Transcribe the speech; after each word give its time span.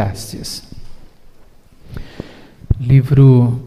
Eclesiastes. 0.00 0.62
Livro 2.80 3.60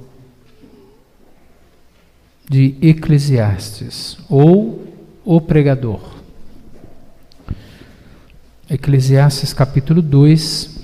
de 2.49 2.75
Eclesiastes, 2.81 4.17
ou 4.27 4.83
o 5.23 5.39
pregador. 5.39 6.01
Eclesiastes 8.67 9.53
capítulo 9.53 10.01
2. 10.01 10.79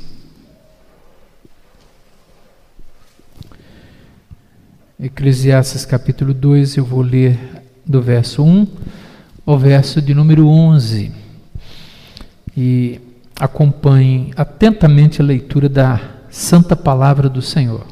Eclesiastes 4.99 5.85
capítulo 5.85 6.33
2, 6.33 6.77
eu 6.77 6.85
vou 6.85 7.01
ler 7.01 7.39
do 7.85 8.01
verso 8.01 8.43
1 8.43 8.67
ao 9.45 9.57
verso 9.57 9.99
de 9.99 10.13
número 10.13 10.47
11. 10.47 11.11
E 12.55 13.08
acompanhe 13.39 14.31
atentamente 14.35 15.21
a 15.21 15.25
leitura 15.25 15.69
da 15.69 16.01
santa 16.29 16.75
palavra 16.75 17.29
do 17.29 17.41
Senhor. 17.41 17.87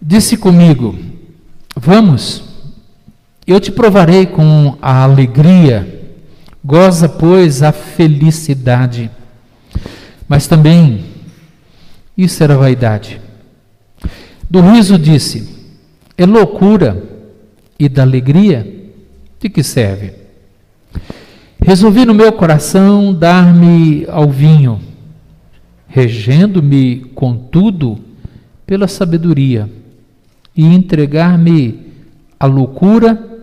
Disse 0.00 0.36
comigo: 0.36 0.96
Vamos, 1.76 2.44
eu 3.46 3.58
te 3.58 3.72
provarei 3.72 4.26
com 4.26 4.78
a 4.80 5.02
alegria, 5.02 6.10
goza, 6.64 7.08
pois, 7.08 7.62
a 7.62 7.72
felicidade. 7.72 9.10
Mas 10.28 10.46
também, 10.46 11.04
isso 12.16 12.42
era 12.42 12.56
vaidade. 12.56 13.20
Do 14.48 14.60
riso 14.60 14.98
disse: 14.98 15.48
É 16.16 16.24
loucura, 16.24 17.02
e 17.78 17.88
da 17.88 18.02
alegria, 18.02 18.90
de 19.40 19.48
que 19.48 19.62
serve? 19.62 20.21
Resolvi 21.64 22.04
no 22.04 22.12
meu 22.12 22.32
coração 22.32 23.14
dar-me 23.14 24.04
ao 24.08 24.28
vinho, 24.28 24.80
regendo-me, 25.86 26.96
contudo, 27.14 28.00
pela 28.66 28.88
sabedoria 28.88 29.70
e 30.56 30.64
entregar-me 30.64 31.78
à 32.38 32.46
loucura, 32.46 33.42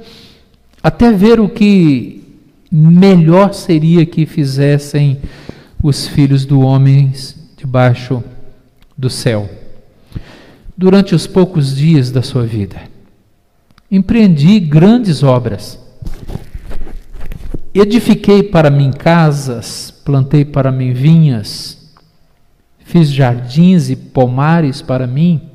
até 0.83 1.13
ver 1.13 1.39
o 1.39 1.47
que 1.47 2.21
melhor 2.69 3.53
seria 3.53 4.05
que 4.05 4.25
fizessem 4.25 5.19
os 5.81 6.05
filhos 6.05 6.45
do 6.45 6.59
homem 6.59 7.13
debaixo 7.55 8.21
do 8.97 9.09
céu. 9.09 9.49
Durante 10.77 11.15
os 11.15 11.25
poucos 11.25 11.73
dias 11.73 12.11
da 12.11 12.21
sua 12.21 12.45
vida, 12.45 12.81
empreendi 13.89 14.59
grandes 14.59 15.23
obras. 15.23 15.79
Edifiquei 17.81 18.43
para 18.43 18.69
mim 18.69 18.91
casas, 18.91 19.89
plantei 20.03 20.43
para 20.43 20.69
mim 20.69 20.91
vinhas, 20.91 21.77
fiz 22.83 23.09
jardins 23.09 23.89
e 23.89 23.95
pomares 23.95 24.81
para 24.81 25.07
mim 25.07 25.49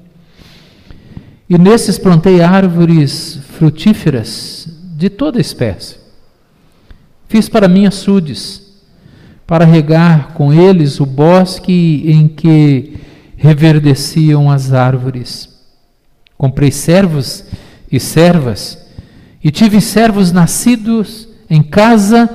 e 1.50 1.58
nesses 1.58 1.98
plantei 1.98 2.40
árvores 2.40 3.40
frutíferas 3.58 4.66
de 4.96 5.10
toda 5.10 5.38
espécie. 5.38 5.96
Fiz 7.28 7.46
para 7.46 7.68
mim 7.68 7.84
açudes, 7.84 8.72
para 9.46 9.66
regar 9.66 10.32
com 10.32 10.50
eles 10.50 11.00
o 11.00 11.04
bosque 11.04 12.04
em 12.06 12.26
que 12.26 12.96
reverdeciam 13.36 14.50
as 14.50 14.72
árvores. 14.72 15.50
Comprei 16.38 16.70
servos 16.70 17.44
e 17.92 18.00
servas, 18.00 18.78
e 19.42 19.50
tive 19.50 19.78
servos 19.82 20.32
nascidos 20.32 21.33
em 21.48 21.62
casa, 21.62 22.28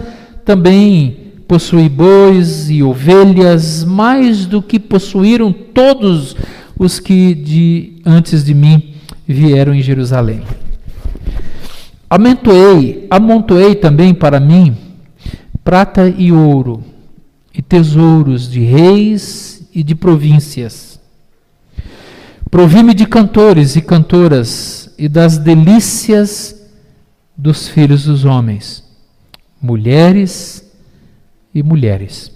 também 0.46 1.34
possuí 1.48 1.90
bois 1.90 2.70
e 2.70 2.84
ovelhas, 2.84 3.84
mais 3.84 4.46
do 4.46 4.62
que 4.62 4.80
possuíram 4.80 5.52
todos 5.52 6.36
os 6.78 7.00
que 7.00 7.34
de 7.34 8.02
antes 8.06 8.44
de 8.44 8.54
mim 8.54 8.94
vieram 9.28 9.74
em 9.74 9.82
Jerusalém. 9.82 10.42
Amontoei, 12.10 13.08
amontoei 13.10 13.76
também 13.76 14.14
para 14.14 14.40
mim 14.40 14.76
prata 15.70 16.10
e 16.10 16.32
ouro, 16.32 16.84
e 17.54 17.62
tesouros 17.62 18.50
de 18.50 18.60
reis 18.60 19.70
e 19.72 19.84
de 19.84 19.94
províncias. 19.94 21.00
Provi-me 22.50 22.94
de 22.96 23.06
cantores 23.06 23.76
e 23.76 23.82
cantoras 23.82 24.92
e 24.98 25.08
das 25.08 25.38
delícias 25.38 26.56
dos 27.38 27.68
filhos 27.68 28.06
dos 28.06 28.26
homens, 28.26 28.84
mulheres 29.62 30.64
e 31.54 31.62
mulheres. 31.62 32.32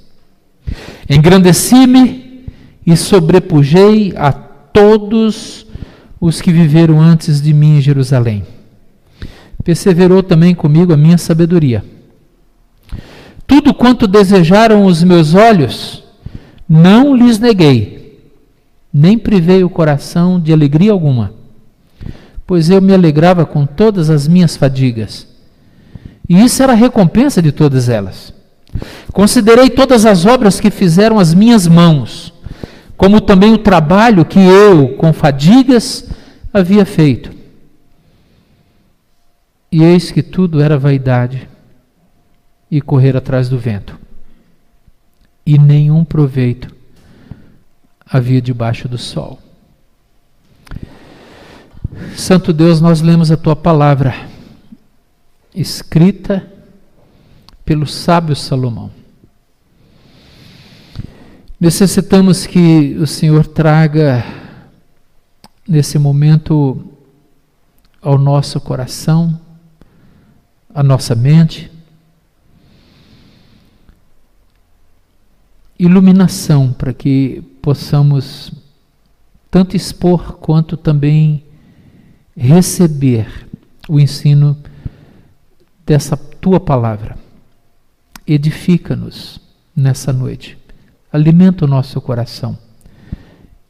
Engrandeci-me 1.10 2.46
e 2.86 2.96
sobrepujei 2.98 4.14
a 4.16 4.32
todos 4.32 5.66
os 6.20 6.42
que 6.42 6.52
viveram 6.52 7.02
antes 7.02 7.42
de 7.42 7.54
mim 7.54 7.78
em 7.78 7.82
Jerusalém. 7.82 8.44
Perseverou 9.64 10.22
também 10.22 10.54
comigo 10.54 10.94
a 10.94 10.98
minha 10.98 11.18
sabedoria. 11.18 11.84
Tudo 13.46 13.74
quanto 13.74 14.08
desejaram 14.08 14.86
os 14.86 15.04
meus 15.04 15.34
olhos, 15.34 16.04
não 16.68 17.16
lhes 17.16 17.40
neguei, 17.40 18.32
nem 18.92 19.18
privei 19.18 19.64
o 19.64 19.70
coração 19.70 20.40
de 20.40 20.52
alegria 20.52 20.92
alguma, 20.92 21.34
pois 22.48 22.70
eu 22.70 22.82
me 22.82 22.94
alegrava 22.94 23.46
com 23.46 23.66
todas 23.66 24.10
as 24.10 24.28
minhas 24.28 24.56
fadigas. 24.56 25.33
E 26.34 26.44
isso 26.44 26.64
era 26.64 26.72
a 26.72 26.76
recompensa 26.76 27.44
de 27.44 27.52
todas 27.52 27.90
elas. 27.90 28.34
Considerei 29.12 29.70
todas 29.70 30.04
as 30.04 30.26
obras 30.26 30.60
que 30.60 30.72
fizeram 30.72 31.20
as 31.20 31.32
minhas 31.32 31.68
mãos, 31.68 32.34
como 32.98 33.22
também 33.22 33.54
o 33.54 33.58
trabalho 33.60 34.26
que 34.26 34.40
eu, 34.40 34.96
com 34.96 35.14
fadigas, 35.14 36.10
havia 36.52 36.88
feito. 36.88 37.32
E 39.72 39.84
eis 39.84 40.10
que 40.10 40.24
tudo 40.24 40.60
era 40.60 40.76
vaidade 40.76 41.48
e 42.72 42.82
correr 42.82 43.16
atrás 43.16 43.48
do 43.48 43.60
vento. 43.60 43.96
E 45.46 45.60
nenhum 45.60 46.04
proveito 46.04 46.76
havia 48.04 48.42
debaixo 48.42 48.88
do 48.88 48.98
sol. 48.98 49.38
Santo 52.16 52.52
Deus, 52.52 52.82
nós 52.82 53.02
lemos 53.02 53.30
a 53.30 53.38
tua 53.38 53.56
palavra, 53.56 54.33
escrita 55.56 56.52
pelo 57.66 57.86
sábio 57.86 58.36
Salomão. 58.36 58.92
Necessitamos 61.60 62.46
que 62.46 62.96
o 63.00 63.08
Senhor 63.08 63.48
traga 63.48 64.24
nesse 65.68 65.98
momento 65.98 66.84
ao 68.02 68.18
nosso 68.18 68.60
coração, 68.60 69.40
à 70.74 70.84
nossa 70.84 71.16
mente, 71.16 71.72
iluminação 75.80 76.74
para 76.74 76.94
que 76.94 77.42
possamos 77.62 78.52
tanto 79.50 79.76
expor 79.76 80.34
quanto 80.34 80.76
também 80.76 81.44
receber 82.36 83.48
o 83.88 84.00
ensino 84.00 84.58
dessa 85.86 86.16
tua 86.16 86.60
palavra. 86.60 87.18
Edifica-nos 88.26 89.40
nessa 89.76 90.14
noite 90.14 90.64
alimenta 91.14 91.66
o 91.66 91.68
nosso 91.68 92.02
coração. 92.02 92.58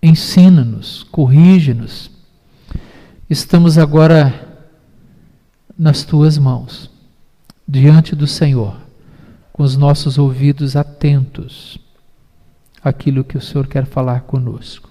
Ensina-nos, 0.02 1.04
corrige-nos. 1.04 2.10
Estamos 3.30 3.78
agora 3.78 4.58
nas 5.78 6.04
tuas 6.04 6.38
mãos, 6.38 6.90
diante 7.68 8.16
do 8.16 8.26
Senhor, 8.26 8.78
com 9.52 9.62
os 9.62 9.76
nossos 9.76 10.18
ouvidos 10.18 10.78
atentos 10.78 11.78
àquilo 12.82 13.26
que 13.26 13.38
o 13.38 13.42
Senhor 13.42 13.68
quer 13.68 13.86
falar 13.86 14.22
conosco. 14.22 14.90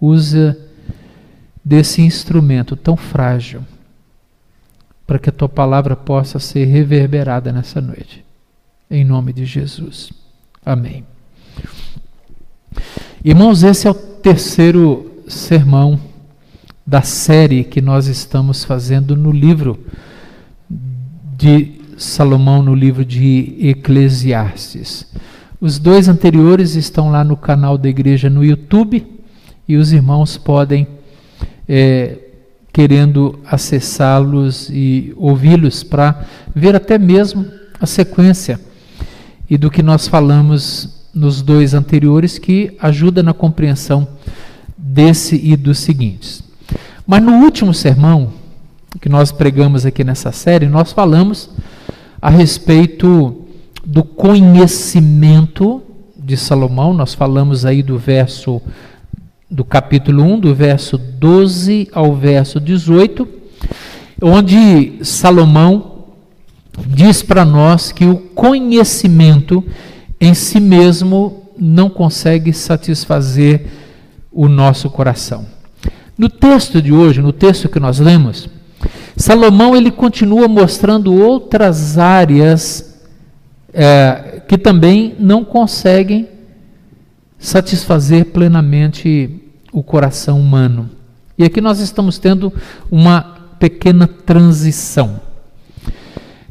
Usa 0.00 0.58
desse 1.64 2.02
instrumento 2.02 2.74
tão 2.74 2.96
frágil 2.96 3.64
para 5.06 5.18
que 5.18 5.28
a 5.28 5.32
tua 5.32 5.48
palavra 5.48 5.94
possa 5.94 6.38
ser 6.38 6.64
reverberada 6.64 7.52
nessa 7.52 7.80
noite. 7.80 8.24
Em 8.90 9.04
nome 9.04 9.32
de 9.32 9.44
Jesus. 9.44 10.12
Amém. 10.64 11.04
Irmãos, 13.24 13.62
esse 13.62 13.86
é 13.86 13.90
o 13.90 13.94
terceiro 13.94 15.22
sermão 15.26 15.98
da 16.86 17.02
série 17.02 17.64
que 17.64 17.80
nós 17.80 18.06
estamos 18.06 18.64
fazendo 18.64 19.16
no 19.16 19.30
livro 19.30 19.78
de 21.36 21.80
Salomão, 21.96 22.62
no 22.62 22.74
livro 22.74 23.04
de 23.04 23.56
Eclesiastes. 23.60 25.06
Os 25.60 25.78
dois 25.78 26.08
anteriores 26.08 26.74
estão 26.74 27.10
lá 27.10 27.24
no 27.24 27.36
canal 27.36 27.78
da 27.78 27.88
igreja 27.88 28.28
no 28.28 28.44
YouTube 28.44 29.06
e 29.66 29.76
os 29.76 29.92
irmãos 29.92 30.36
podem, 30.36 30.86
é, 31.66 32.18
querendo 32.74 33.38
acessá-los 33.46 34.68
e 34.68 35.14
ouvi-los, 35.16 35.84
para 35.84 36.26
ver 36.52 36.74
até 36.74 36.98
mesmo 36.98 37.46
a 37.80 37.86
sequência 37.86 38.60
e 39.48 39.56
do 39.56 39.70
que 39.70 39.80
nós 39.80 40.08
falamos 40.08 41.08
nos 41.14 41.40
dois 41.40 41.72
anteriores, 41.72 42.36
que 42.36 42.76
ajuda 42.80 43.22
na 43.22 43.32
compreensão 43.32 44.08
desse 44.76 45.36
e 45.36 45.56
dos 45.56 45.78
seguintes. 45.78 46.42
Mas 47.06 47.22
no 47.22 47.44
último 47.44 47.72
sermão 47.72 48.32
que 49.00 49.08
nós 49.08 49.30
pregamos 49.30 49.86
aqui 49.86 50.02
nessa 50.02 50.32
série, 50.32 50.66
nós 50.66 50.90
falamos 50.90 51.50
a 52.20 52.28
respeito 52.28 53.46
do 53.86 54.02
conhecimento 54.02 55.80
de 56.16 56.36
Salomão, 56.36 56.92
nós 56.92 57.14
falamos 57.14 57.64
aí 57.64 57.84
do 57.84 57.98
verso 57.98 58.60
do 59.54 59.64
capítulo 59.64 60.24
1, 60.24 60.40
do 60.40 60.52
verso 60.52 60.98
12 60.98 61.88
ao 61.92 62.12
verso 62.12 62.58
18, 62.58 63.28
onde 64.20 64.94
Salomão 65.04 66.06
diz 66.88 67.22
para 67.22 67.44
nós 67.44 67.92
que 67.92 68.04
o 68.04 68.16
conhecimento 68.16 69.64
em 70.20 70.34
si 70.34 70.58
mesmo 70.58 71.50
não 71.56 71.88
consegue 71.88 72.52
satisfazer 72.52 73.66
o 74.32 74.48
nosso 74.48 74.90
coração. 74.90 75.46
No 76.18 76.28
texto 76.28 76.82
de 76.82 76.92
hoje, 76.92 77.22
no 77.22 77.32
texto 77.32 77.68
que 77.68 77.78
nós 77.78 78.00
lemos, 78.00 78.48
Salomão 79.16 79.76
ele 79.76 79.92
continua 79.92 80.48
mostrando 80.48 81.14
outras 81.14 81.96
áreas 81.96 82.98
é, 83.72 84.42
que 84.48 84.58
também 84.58 85.14
não 85.16 85.44
conseguem 85.44 86.26
satisfazer 87.38 88.24
plenamente 88.32 89.43
o 89.74 89.82
coração 89.82 90.40
humano. 90.40 90.88
E 91.36 91.42
aqui 91.42 91.60
nós 91.60 91.80
estamos 91.80 92.16
tendo 92.16 92.52
uma 92.88 93.22
pequena 93.58 94.06
transição. 94.06 95.20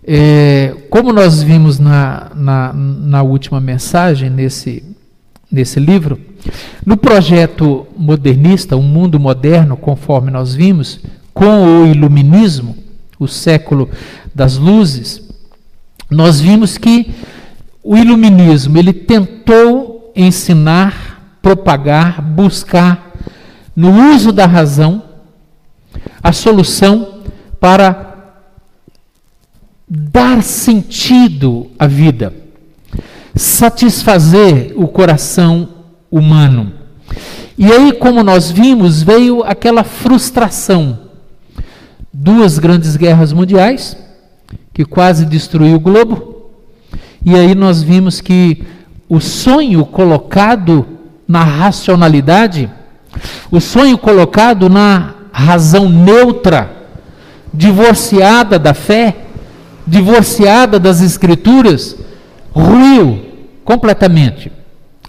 É, 0.05 0.75
como 0.89 1.13
nós 1.13 1.41
vimos 1.41 1.79
na, 1.79 2.31
na, 2.35 2.73
na 2.73 3.23
última 3.23 3.61
mensagem, 3.61 4.29
nesse, 4.29 4.83
nesse 5.49 5.79
livro, 5.79 6.19
no 6.85 6.97
projeto 6.97 7.87
modernista, 7.95 8.75
o 8.75 8.83
mundo 8.83 9.17
moderno, 9.17 9.77
conforme 9.77 10.29
nós 10.29 10.53
vimos, 10.53 10.99
com 11.33 11.83
o 11.83 11.87
iluminismo, 11.87 12.75
o 13.17 13.25
século 13.25 13.89
das 14.35 14.57
luzes, 14.57 15.23
nós 16.11 16.41
vimos 16.41 16.77
que 16.77 17.09
o 17.81 17.95
iluminismo 17.95 18.77
ele 18.77 18.91
tentou 18.91 20.11
ensinar, 20.13 21.37
propagar, 21.41 22.21
buscar 22.21 23.12
no 23.75 24.13
uso 24.13 24.31
da 24.31 24.45
razão 24.45 25.03
a 26.21 26.31
solução 26.31 27.19
para 27.59 28.13
dar 29.87 30.41
sentido 30.41 31.69
à 31.77 31.85
vida, 31.85 32.33
satisfazer 33.35 34.73
o 34.75 34.87
coração 34.87 35.69
humano. 36.09 36.73
E 37.57 37.71
aí, 37.71 37.93
como 37.93 38.23
nós 38.23 38.49
vimos, 38.49 39.03
veio 39.03 39.43
aquela 39.43 39.83
frustração. 39.83 40.99
Duas 42.11 42.57
grandes 42.57 42.95
guerras 42.95 43.31
mundiais, 43.31 43.97
que 44.73 44.83
quase 44.83 45.25
destruiu 45.25 45.75
o 45.75 45.79
globo. 45.79 46.49
E 47.23 47.35
aí 47.35 47.53
nós 47.53 47.81
vimos 47.81 48.19
que 48.19 48.63
o 49.07 49.19
sonho 49.19 49.85
colocado 49.85 50.85
na 51.27 51.43
racionalidade, 51.43 52.69
o 53.51 53.59
sonho 53.59 53.97
colocado 53.97 54.69
na 54.69 55.13
razão 55.31 55.89
neutra, 55.89 56.71
divorciada 57.53 58.57
da 58.57 58.73
fé, 58.73 59.17
divorciada 59.85 60.79
das 60.79 61.01
escrituras, 61.01 61.95
ruiu 62.51 63.25
completamente. 63.63 64.51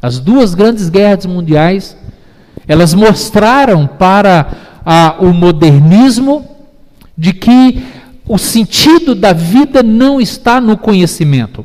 As 0.00 0.18
duas 0.18 0.54
grandes 0.54 0.88
guerras 0.88 1.26
mundiais, 1.26 1.96
elas 2.66 2.94
mostraram 2.94 3.86
para 3.86 4.46
a, 4.84 5.16
o 5.20 5.32
modernismo 5.32 6.46
de 7.16 7.32
que 7.32 7.82
o 8.26 8.38
sentido 8.38 9.14
da 9.14 9.32
vida 9.32 9.82
não 9.82 10.20
está 10.20 10.60
no 10.60 10.76
conhecimento. 10.76 11.64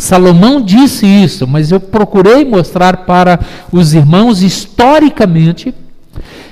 Salomão 0.00 0.60
disse 0.60 1.06
isso, 1.06 1.46
mas 1.46 1.70
eu 1.70 1.78
procurei 1.78 2.44
mostrar 2.44 2.98
para 2.98 3.38
os 3.70 3.94
irmãos 3.94 4.42
historicamente 4.42 5.74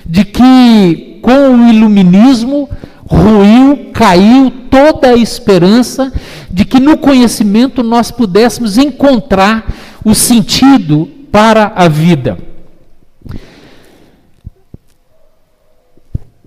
de 0.04 0.24
que 0.24 1.18
com 1.22 1.56
o 1.56 1.68
iluminismo 1.68 2.68
ruiu, 3.06 3.90
caiu 3.92 4.50
toda 4.70 5.08
a 5.08 5.16
esperança 5.16 6.12
de 6.50 6.64
que 6.64 6.78
no 6.78 6.96
conhecimento 6.98 7.82
nós 7.82 8.10
pudéssemos 8.10 8.78
encontrar 8.78 9.66
o 10.04 10.14
sentido 10.14 11.08
para 11.32 11.72
a 11.74 11.88
vida. 11.88 12.38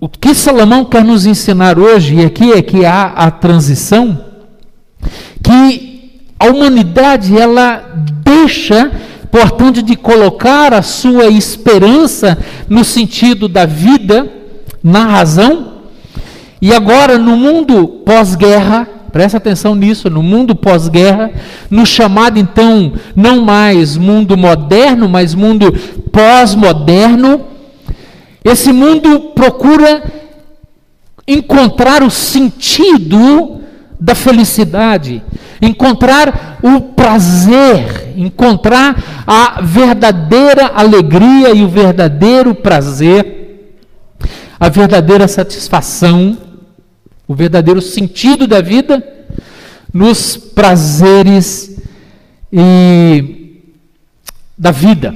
O 0.00 0.08
que 0.08 0.34
Salomão 0.34 0.84
quer 0.84 1.04
nos 1.04 1.26
ensinar 1.26 1.78
hoje, 1.78 2.16
e 2.16 2.24
aqui 2.24 2.52
é 2.52 2.60
que 2.60 2.84
há 2.84 3.04
a 3.04 3.30
transição, 3.30 4.24
que 5.42 5.91
a 6.42 6.46
humanidade 6.46 7.38
ela 7.38 7.84
deixa, 8.24 8.90
portanto, 9.30 9.80
de 9.80 9.94
colocar 9.94 10.74
a 10.74 10.82
sua 10.82 11.28
esperança 11.28 12.36
no 12.68 12.82
sentido 12.82 13.46
da 13.46 13.64
vida, 13.64 14.28
na 14.82 15.06
razão, 15.06 15.74
e 16.60 16.74
agora 16.74 17.16
no 17.16 17.36
mundo 17.36 17.86
pós-guerra, 18.04 18.88
Presta 19.12 19.36
atenção 19.36 19.74
nisso, 19.74 20.08
no 20.08 20.22
mundo 20.22 20.54
pós-guerra, 20.56 21.30
no 21.70 21.84
chamado 21.84 22.38
então 22.38 22.94
não 23.14 23.42
mais 23.42 23.94
mundo 23.94 24.38
moderno, 24.38 25.06
mas 25.06 25.34
mundo 25.34 25.70
pós-moderno, 26.10 27.42
esse 28.42 28.72
mundo 28.72 29.32
procura 29.34 30.02
encontrar 31.28 32.02
o 32.02 32.10
sentido 32.10 33.61
da 34.02 34.14
felicidade, 34.14 35.22
encontrar 35.60 36.58
o 36.62 36.80
prazer, 36.80 38.12
encontrar 38.16 39.24
a 39.26 39.60
verdadeira 39.62 40.72
alegria 40.74 41.54
e 41.54 41.62
o 41.62 41.68
verdadeiro 41.68 42.54
prazer, 42.54 43.76
a 44.58 44.68
verdadeira 44.68 45.28
satisfação 45.28 46.36
o 47.26 47.34
verdadeiro 47.34 47.80
sentido 47.80 48.46
da 48.46 48.60
vida 48.60 49.02
nos 49.92 50.36
prazeres 50.36 51.80
e 52.52 53.62
da 54.56 54.70
vida. 54.70 55.14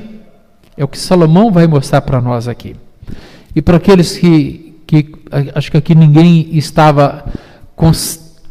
É 0.76 0.84
o 0.84 0.88
que 0.88 0.98
Salomão 0.98 1.50
vai 1.50 1.66
mostrar 1.66 2.00
para 2.00 2.20
nós 2.20 2.48
aqui. 2.48 2.76
E 3.54 3.60
para 3.60 3.76
aqueles 3.76 4.16
que, 4.16 4.80
que 4.86 5.12
acho 5.54 5.70
que 5.70 5.76
aqui 5.76 5.94
ninguém 5.94 6.56
estava 6.56 7.24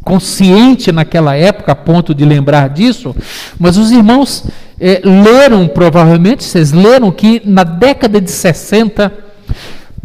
consciente 0.06 0.92
naquela 0.94 1.36
época 1.36 1.74
a 1.74 1.76
ponto 1.76 2.16
de 2.16 2.24
lembrar 2.24 2.70
disso, 2.70 3.14
mas 3.60 3.76
os 3.76 3.92
irmãos 3.92 4.46
é, 4.80 5.02
leram, 5.04 5.68
provavelmente, 5.68 6.46
vocês 6.46 6.72
leram 6.72 7.12
que 7.12 7.42
na 7.44 7.66
década 7.66 8.22
de 8.22 8.32
60, 8.32 9.12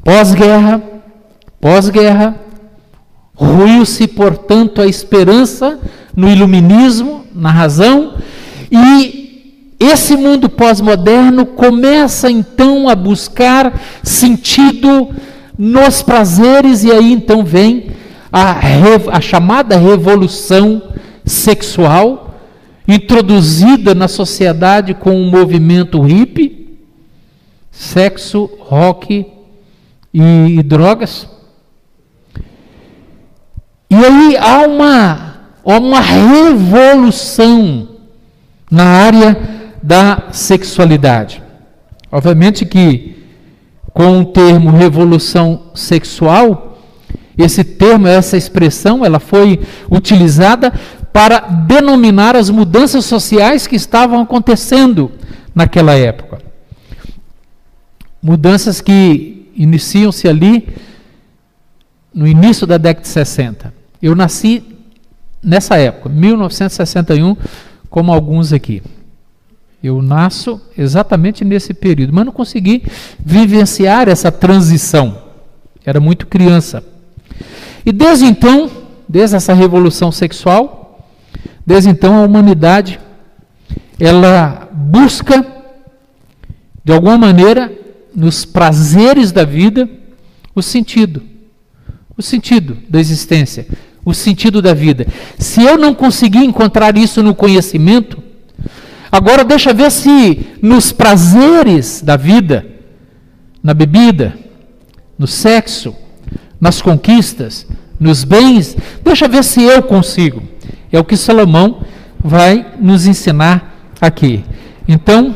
pós-guerra, 0.02 0.83
pós-guerra, 1.61 2.35
Ruiu-se, 3.40 4.07
portanto, 4.07 4.83
a 4.83 4.87
esperança 4.87 5.78
no 6.14 6.28
iluminismo, 6.28 7.25
na 7.35 7.50
razão, 7.50 8.16
e 8.71 9.75
esse 9.80 10.14
mundo 10.14 10.47
pós-moderno 10.47 11.47
começa 11.47 12.30
então 12.30 12.87
a 12.87 12.95
buscar 12.95 13.73
sentido 14.02 15.09
nos 15.57 16.02
prazeres, 16.02 16.85
e 16.85 16.92
aí 16.92 17.11
então 17.11 17.42
vem 17.42 17.87
a, 18.32 18.60
a 19.12 19.20
chamada 19.20 19.76
revolução 19.76 20.82
sexual, 21.25 22.34
introduzida 22.87 23.94
na 23.94 24.08
sociedade 24.08 24.94
com 24.94 25.20
o 25.20 25.30
movimento 25.30 26.00
hippie, 26.00 26.78
sexo, 27.70 28.50
rock 28.60 29.26
e, 30.12 30.22
e 30.58 30.62
drogas. 30.62 31.28
E 33.88 33.94
aí 33.96 34.37
há 34.37 34.66
uma, 34.66 35.40
uma 35.64 36.00
revolução 36.00 37.88
na 38.70 38.84
área 38.84 39.37
da 39.82 40.28
sexualidade. 40.30 41.42
Obviamente 42.12 42.64
que 42.64 43.16
com 43.92 44.20
o 44.20 44.25
termo 44.25 44.70
revolução 44.70 45.70
sexual, 45.75 46.69
esse 47.42 47.64
termo, 47.64 48.06
essa 48.06 48.37
expressão, 48.37 49.04
ela 49.04 49.20
foi 49.20 49.61
utilizada 49.90 50.73
para 51.12 51.40
denominar 51.40 52.37
as 52.37 52.50
mudanças 52.50 53.04
sociais 53.04 53.66
que 53.66 53.76
estavam 53.76 54.20
acontecendo 54.20 55.11
naquela 55.54 55.94
época. 55.94 56.38
Mudanças 58.23 58.80
que 58.80 59.50
iniciam-se 59.56 60.28
ali 60.28 60.68
no 62.14 62.26
início 62.26 62.66
da 62.66 62.76
década 62.76 63.02
de 63.02 63.09
60. 63.09 63.75
Eu 64.02 64.14
nasci 64.14 64.62
nessa 65.42 65.76
época, 65.76 66.09
1961, 66.09 67.37
como 67.88 68.12
alguns 68.12 68.52
aqui. 68.52 68.82
Eu 69.82 70.02
nasço 70.02 70.61
exatamente 70.76 71.44
nesse 71.44 71.73
período, 71.73 72.12
mas 72.12 72.26
não 72.26 72.32
consegui 72.32 72.85
vivenciar 73.18 74.09
essa 74.09 74.30
transição. 74.30 75.23
Era 75.85 75.99
muito 75.99 76.26
criança. 76.26 76.85
E 77.90 77.92
desde 77.92 78.25
então, 78.25 78.70
desde 79.09 79.35
essa 79.35 79.52
revolução 79.52 80.12
sexual, 80.12 81.09
desde 81.66 81.90
então 81.90 82.14
a 82.14 82.25
humanidade 82.25 83.00
ela 83.99 84.68
busca 84.73 85.44
de 86.85 86.92
alguma 86.92 87.18
maneira 87.18 87.73
nos 88.14 88.44
prazeres 88.44 89.32
da 89.32 89.42
vida 89.42 89.90
o 90.54 90.62
sentido, 90.62 91.20
o 92.16 92.23
sentido 92.23 92.78
da 92.88 93.00
existência, 93.00 93.66
o 94.04 94.14
sentido 94.14 94.62
da 94.62 94.73
vida. 94.73 95.04
Se 95.37 95.61
eu 95.61 95.76
não 95.76 95.92
conseguir 95.92 96.44
encontrar 96.44 96.97
isso 96.97 97.25
no 97.25 97.35
conhecimento, 97.35 98.23
agora 99.11 99.42
deixa 99.42 99.75
ver 99.75 99.90
se 99.90 100.47
nos 100.62 100.92
prazeres 100.92 102.02
da 102.02 102.16
vida, 102.16 102.64
na 103.61 103.75
bebida, 103.75 104.38
no 105.18 105.26
sexo, 105.26 105.92
nas 106.61 106.83
conquistas, 106.83 107.67
nos 107.99 108.25
bens, 108.25 108.76
deixa 109.02 109.29
ver 109.29 109.43
se 109.45 109.62
eu 109.62 109.83
consigo. 109.83 110.43
É 110.93 110.99
o 110.99 111.05
que 111.05 111.17
Salomão 111.17 111.81
vai 112.23 112.67
nos 112.79 113.07
ensinar 113.07 113.75
aqui. 114.00 114.45
Então, 114.87 115.35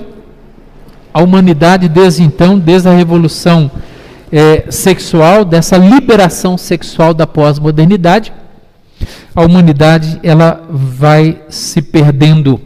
a 1.13 1.23
humanidade 1.23 1.89
desde 1.89 2.23
então, 2.23 2.59
desde 2.59 2.89
a 2.89 2.93
revolução 2.93 3.71
é, 4.33 4.71
sexual, 4.71 5.45
dessa 5.45 5.77
liberação 5.77 6.59
sexual 6.59 7.15
da 7.15 7.27
pós-modernidade, 7.27 8.33
a 9.35 9.43
humanidade 9.43 10.19
ela 10.23 10.67
vai 10.69 11.43
se 11.49 11.81
perdendo. 11.81 12.61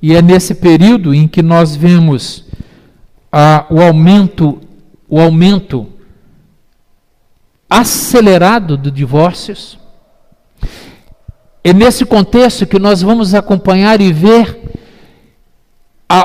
E 0.00 0.14
é 0.14 0.22
nesse 0.22 0.54
período 0.54 1.14
em 1.14 1.28
que 1.28 1.42
nós 1.42 1.76
vemos 1.76 2.46
a, 3.30 3.66
o 3.70 3.80
aumento, 3.80 4.58
o 5.08 5.20
aumento 5.20 5.86
acelerado 7.70 8.76
de 8.76 8.90
divórcios. 8.90 9.78
É 11.62 11.72
nesse 11.72 12.04
contexto 12.04 12.66
que 12.66 12.78
nós 12.78 13.00
vamos 13.00 13.32
acompanhar 13.32 14.00
e 14.00 14.12
ver 14.12 14.58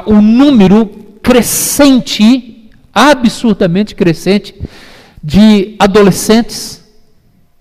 o 0.08 0.22
número 0.22 0.88
crescente, 1.22 2.72
absurdamente 2.94 3.94
crescente, 3.94 4.56
de 5.22 5.76
adolescentes 5.78 6.84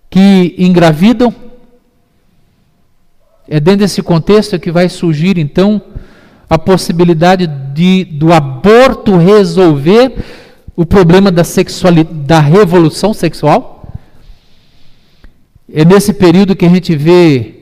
que 0.09 0.55
engravidam. 0.57 1.35
É 3.47 3.61
dentro 3.61 3.81
desse 3.81 4.03
contexto 4.03 4.59
que 4.59 4.71
vai 4.71 4.89
surgir 4.89 5.37
então 5.39 5.83
a 6.49 6.59
possibilidade 6.59 7.47
de 7.47 8.05
do 8.05 8.33
aborto 8.33 9.17
resolver 9.17 10.15
o 10.77 10.87
problema 10.87 11.31
da 11.31 11.45
sexualidade, 11.45 12.19
da 12.21 12.39
revolução 12.39 13.13
sexual. 13.13 13.74
É 15.77 15.85
nesse 15.85 16.13
período 16.13 16.55
que 16.55 16.65
a 16.65 16.69
gente 16.69 16.95
vê 16.95 17.55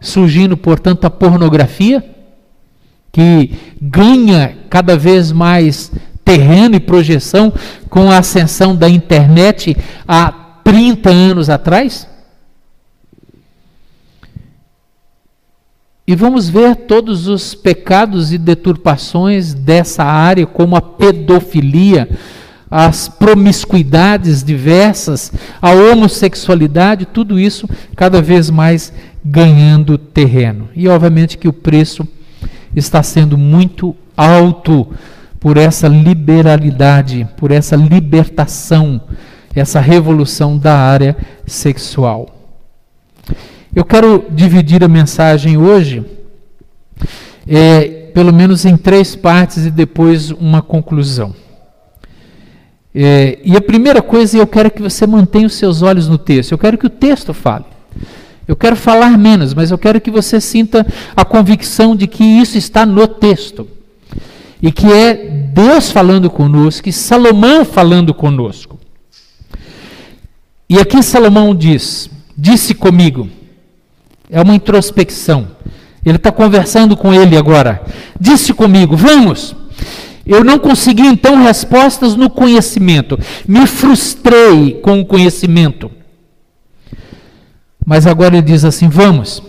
surgindo, 0.00 0.56
portanto, 0.56 1.04
a 1.04 1.10
pornografia, 1.10 2.04
que 3.12 3.52
ganha 3.80 4.58
cada 4.68 4.96
vez 4.96 5.30
mais 5.30 5.92
terreno 6.24 6.74
e 6.74 6.80
projeção 6.80 7.52
com 7.88 8.10
a 8.10 8.18
ascensão 8.18 8.74
da 8.74 8.88
internet 8.88 9.76
há 10.08 10.32
30 10.64 11.08
anos 11.08 11.48
atrás. 11.48 12.08
E 16.04 16.16
vamos 16.16 16.48
ver 16.48 16.74
todos 16.74 17.28
os 17.28 17.54
pecados 17.54 18.32
e 18.32 18.38
deturpações 18.38 19.54
dessa 19.54 20.02
área, 20.02 20.46
como 20.46 20.74
a 20.74 20.80
pedofilia, 20.80 22.08
as 22.74 23.06
promiscuidades 23.06 24.42
diversas, 24.42 25.30
a 25.60 25.72
homossexualidade, 25.72 27.04
tudo 27.04 27.38
isso 27.38 27.68
cada 27.94 28.22
vez 28.22 28.48
mais 28.48 28.90
ganhando 29.22 29.98
terreno. 29.98 30.70
E 30.74 30.88
obviamente 30.88 31.36
que 31.36 31.46
o 31.46 31.52
preço 31.52 32.08
está 32.74 33.02
sendo 33.02 33.36
muito 33.36 33.94
alto 34.16 34.88
por 35.38 35.58
essa 35.58 35.86
liberalidade, 35.86 37.28
por 37.36 37.50
essa 37.50 37.76
libertação, 37.76 39.02
essa 39.54 39.78
revolução 39.78 40.56
da 40.56 40.74
área 40.74 41.14
sexual. 41.46 42.34
Eu 43.76 43.84
quero 43.84 44.24
dividir 44.30 44.82
a 44.82 44.88
mensagem 44.88 45.58
hoje, 45.58 46.02
é, 47.46 47.84
pelo 48.14 48.32
menos 48.32 48.64
em 48.64 48.78
três 48.78 49.14
partes 49.14 49.66
e 49.66 49.70
depois 49.70 50.30
uma 50.30 50.62
conclusão. 50.62 51.34
É, 52.94 53.38
e 53.42 53.56
a 53.56 53.60
primeira 53.60 54.02
coisa, 54.02 54.36
eu 54.36 54.46
quero 54.46 54.70
que 54.70 54.82
você 54.82 55.06
mantenha 55.06 55.46
os 55.46 55.54
seus 55.54 55.82
olhos 55.82 56.08
no 56.08 56.18
texto. 56.18 56.52
Eu 56.52 56.58
quero 56.58 56.76
que 56.76 56.86
o 56.86 56.90
texto 56.90 57.32
fale. 57.32 57.64
Eu 58.46 58.56
quero 58.56 58.76
falar 58.76 59.16
menos, 59.16 59.54
mas 59.54 59.70
eu 59.70 59.78
quero 59.78 60.00
que 60.00 60.10
você 60.10 60.40
sinta 60.40 60.86
a 61.16 61.24
convicção 61.24 61.96
de 61.96 62.06
que 62.06 62.24
isso 62.24 62.58
está 62.58 62.84
no 62.84 63.06
texto. 63.06 63.66
E 64.60 64.70
que 64.70 64.92
é 64.92 65.14
Deus 65.54 65.90
falando 65.90 66.28
conosco, 66.30 66.88
e 66.88 66.92
Salomão 66.92 67.64
falando 67.64 68.12
conosco. 68.12 68.78
E 70.68 70.78
aqui 70.78 71.02
Salomão 71.02 71.54
diz: 71.54 72.10
Disse 72.36 72.74
comigo. 72.74 73.28
É 74.30 74.40
uma 74.40 74.54
introspecção. 74.54 75.48
Ele 76.04 76.16
está 76.16 76.32
conversando 76.32 76.96
com 76.96 77.12
ele 77.12 77.36
agora. 77.36 77.82
Disse 78.18 78.52
comigo: 78.52 78.96
Vamos 78.96 79.54
eu 80.26 80.44
não 80.44 80.58
consegui 80.58 81.06
então 81.06 81.42
respostas 81.42 82.14
no 82.14 82.30
conhecimento. 82.30 83.18
Me 83.46 83.66
frustrei 83.66 84.74
com 84.80 85.00
o 85.00 85.06
conhecimento. 85.06 85.90
Mas 87.84 88.06
agora 88.06 88.36
ele 88.36 88.46
diz 88.46 88.64
assim: 88.64 88.88
Vamos, 88.88 89.42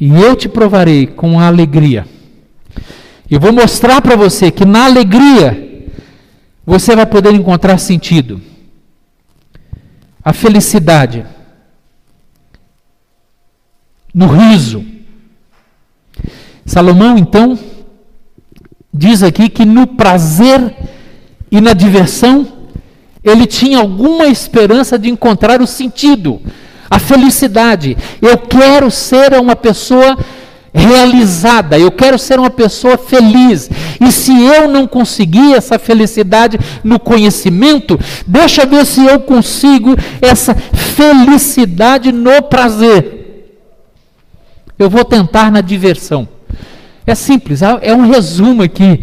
e 0.00 0.08
eu 0.10 0.34
te 0.34 0.48
provarei 0.48 1.06
com 1.06 1.38
a 1.38 1.46
alegria. 1.46 2.06
Eu 3.30 3.40
vou 3.40 3.52
mostrar 3.52 4.00
para 4.00 4.16
você 4.16 4.50
que 4.50 4.64
na 4.64 4.84
alegria 4.84 5.88
você 6.64 6.96
vai 6.96 7.06
poder 7.06 7.32
encontrar 7.32 7.78
sentido. 7.78 8.40
A 10.24 10.32
felicidade. 10.32 11.26
No 14.14 14.26
riso. 14.26 14.84
Salomão, 16.64 17.18
então, 17.18 17.58
diz 18.94 19.24
aqui 19.24 19.48
que 19.48 19.64
no 19.64 19.88
prazer 19.88 20.72
e 21.50 21.60
na 21.60 21.72
diversão 21.72 22.46
ele 23.24 23.46
tinha 23.46 23.78
alguma 23.78 24.26
esperança 24.26 24.96
de 24.96 25.10
encontrar 25.10 25.60
o 25.60 25.66
sentido, 25.66 26.40
a 26.88 26.98
felicidade. 26.98 27.96
Eu 28.22 28.38
quero 28.38 28.90
ser 28.90 29.32
uma 29.34 29.56
pessoa 29.56 30.16
realizada, 30.72 31.78
eu 31.78 31.90
quero 31.90 32.18
ser 32.18 32.38
uma 32.38 32.50
pessoa 32.50 32.98
feliz. 32.98 33.70
E 34.00 34.12
se 34.12 34.32
eu 34.32 34.68
não 34.68 34.86
conseguir 34.86 35.54
essa 35.54 35.78
felicidade 35.78 36.58
no 36.84 37.00
conhecimento, 37.00 37.98
deixa 38.26 38.62
eu 38.62 38.68
ver 38.68 38.84
se 38.84 39.04
eu 39.04 39.20
consigo 39.20 39.96
essa 40.20 40.54
felicidade 40.54 42.12
no 42.12 42.42
prazer. 42.42 43.22
Eu 44.78 44.90
vou 44.90 45.04
tentar 45.04 45.50
na 45.50 45.60
diversão. 45.60 46.33
É 47.06 47.14
simples, 47.14 47.60
é 47.62 47.94
um 47.94 48.08
resumo 48.10 48.62
aqui. 48.62 49.00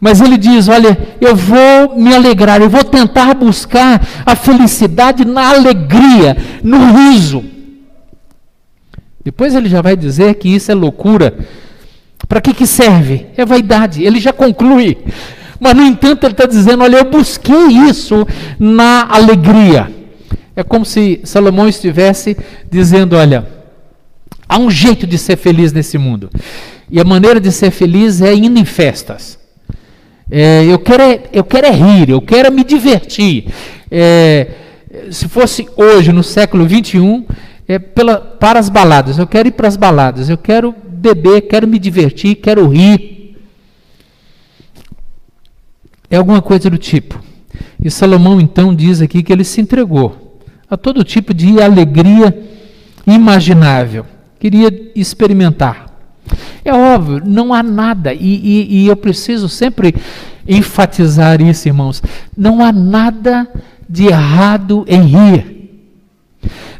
Mas 0.00 0.20
ele 0.20 0.38
diz: 0.38 0.68
Olha, 0.68 0.96
eu 1.20 1.36
vou 1.36 1.96
me 1.96 2.14
alegrar, 2.14 2.60
eu 2.62 2.70
vou 2.70 2.82
tentar 2.82 3.34
buscar 3.34 4.00
a 4.24 4.34
felicidade 4.34 5.24
na 5.24 5.50
alegria, 5.50 6.36
no 6.62 6.78
riso. 6.92 7.44
Depois 9.22 9.54
ele 9.54 9.68
já 9.68 9.82
vai 9.82 9.96
dizer 9.96 10.34
que 10.36 10.48
isso 10.48 10.72
é 10.72 10.74
loucura. 10.74 11.34
Para 12.26 12.40
que, 12.40 12.54
que 12.54 12.66
serve? 12.66 13.26
É 13.36 13.44
vaidade. 13.44 14.02
Ele 14.02 14.18
já 14.18 14.32
conclui. 14.32 14.96
Mas, 15.58 15.74
no 15.74 15.82
entanto, 15.82 16.24
ele 16.24 16.32
está 16.32 16.46
dizendo: 16.46 16.82
Olha, 16.82 16.96
eu 16.96 17.04
busquei 17.04 17.66
isso 17.88 18.26
na 18.58 19.06
alegria. 19.10 19.90
É 20.56 20.62
como 20.62 20.86
se 20.86 21.20
Salomão 21.24 21.68
estivesse 21.68 22.36
dizendo: 22.70 23.16
Olha, 23.16 23.46
há 24.48 24.58
um 24.58 24.70
jeito 24.70 25.06
de 25.06 25.18
ser 25.18 25.36
feliz 25.36 25.72
nesse 25.72 25.98
mundo. 25.98 26.30
E 26.90 27.00
a 27.00 27.04
maneira 27.04 27.40
de 27.40 27.52
ser 27.52 27.70
feliz 27.70 28.20
é 28.20 28.34
indo 28.34 28.58
em 28.58 28.64
festas. 28.64 29.38
É, 30.30 30.64
eu, 30.64 30.78
quero 30.78 31.02
é, 31.02 31.22
eu 31.32 31.44
quero 31.44 31.66
é 31.66 31.70
rir, 31.70 32.10
eu 32.10 32.20
quero 32.20 32.48
é 32.48 32.50
me 32.50 32.64
divertir. 32.64 33.46
É, 33.90 34.48
se 35.10 35.28
fosse 35.28 35.68
hoje, 35.76 36.12
no 36.12 36.22
século 36.22 36.66
21, 36.66 37.26
é 37.68 37.78
pela, 37.78 38.18
para 38.18 38.58
as 38.58 38.68
baladas. 38.68 39.18
Eu 39.18 39.26
quero 39.26 39.48
ir 39.48 39.52
para 39.52 39.68
as 39.68 39.76
baladas, 39.76 40.28
eu 40.28 40.38
quero 40.38 40.74
beber, 40.88 41.42
quero 41.42 41.66
me 41.66 41.78
divertir, 41.78 42.36
quero 42.36 42.68
rir. 42.68 43.36
É 46.10 46.16
alguma 46.16 46.42
coisa 46.42 46.68
do 46.68 46.78
tipo. 46.78 47.22
E 47.82 47.90
Salomão 47.90 48.40
então 48.40 48.74
diz 48.74 49.00
aqui 49.00 49.22
que 49.22 49.32
ele 49.32 49.44
se 49.44 49.60
entregou 49.60 50.40
a 50.68 50.76
todo 50.76 51.02
tipo 51.02 51.32
de 51.32 51.60
alegria 51.60 52.36
imaginável. 53.06 54.06
Queria 54.38 54.70
experimentar. 54.94 55.89
É 56.64 56.72
óbvio, 56.72 57.22
não 57.24 57.54
há 57.54 57.62
nada, 57.62 58.12
e, 58.12 58.18
e, 58.18 58.82
e 58.82 58.86
eu 58.86 58.96
preciso 58.96 59.48
sempre 59.48 59.94
enfatizar 60.46 61.40
isso, 61.40 61.68
irmãos. 61.68 62.02
Não 62.36 62.64
há 62.64 62.72
nada 62.72 63.48
de 63.88 64.06
errado 64.06 64.84
em 64.86 65.02
rir. 65.02 65.60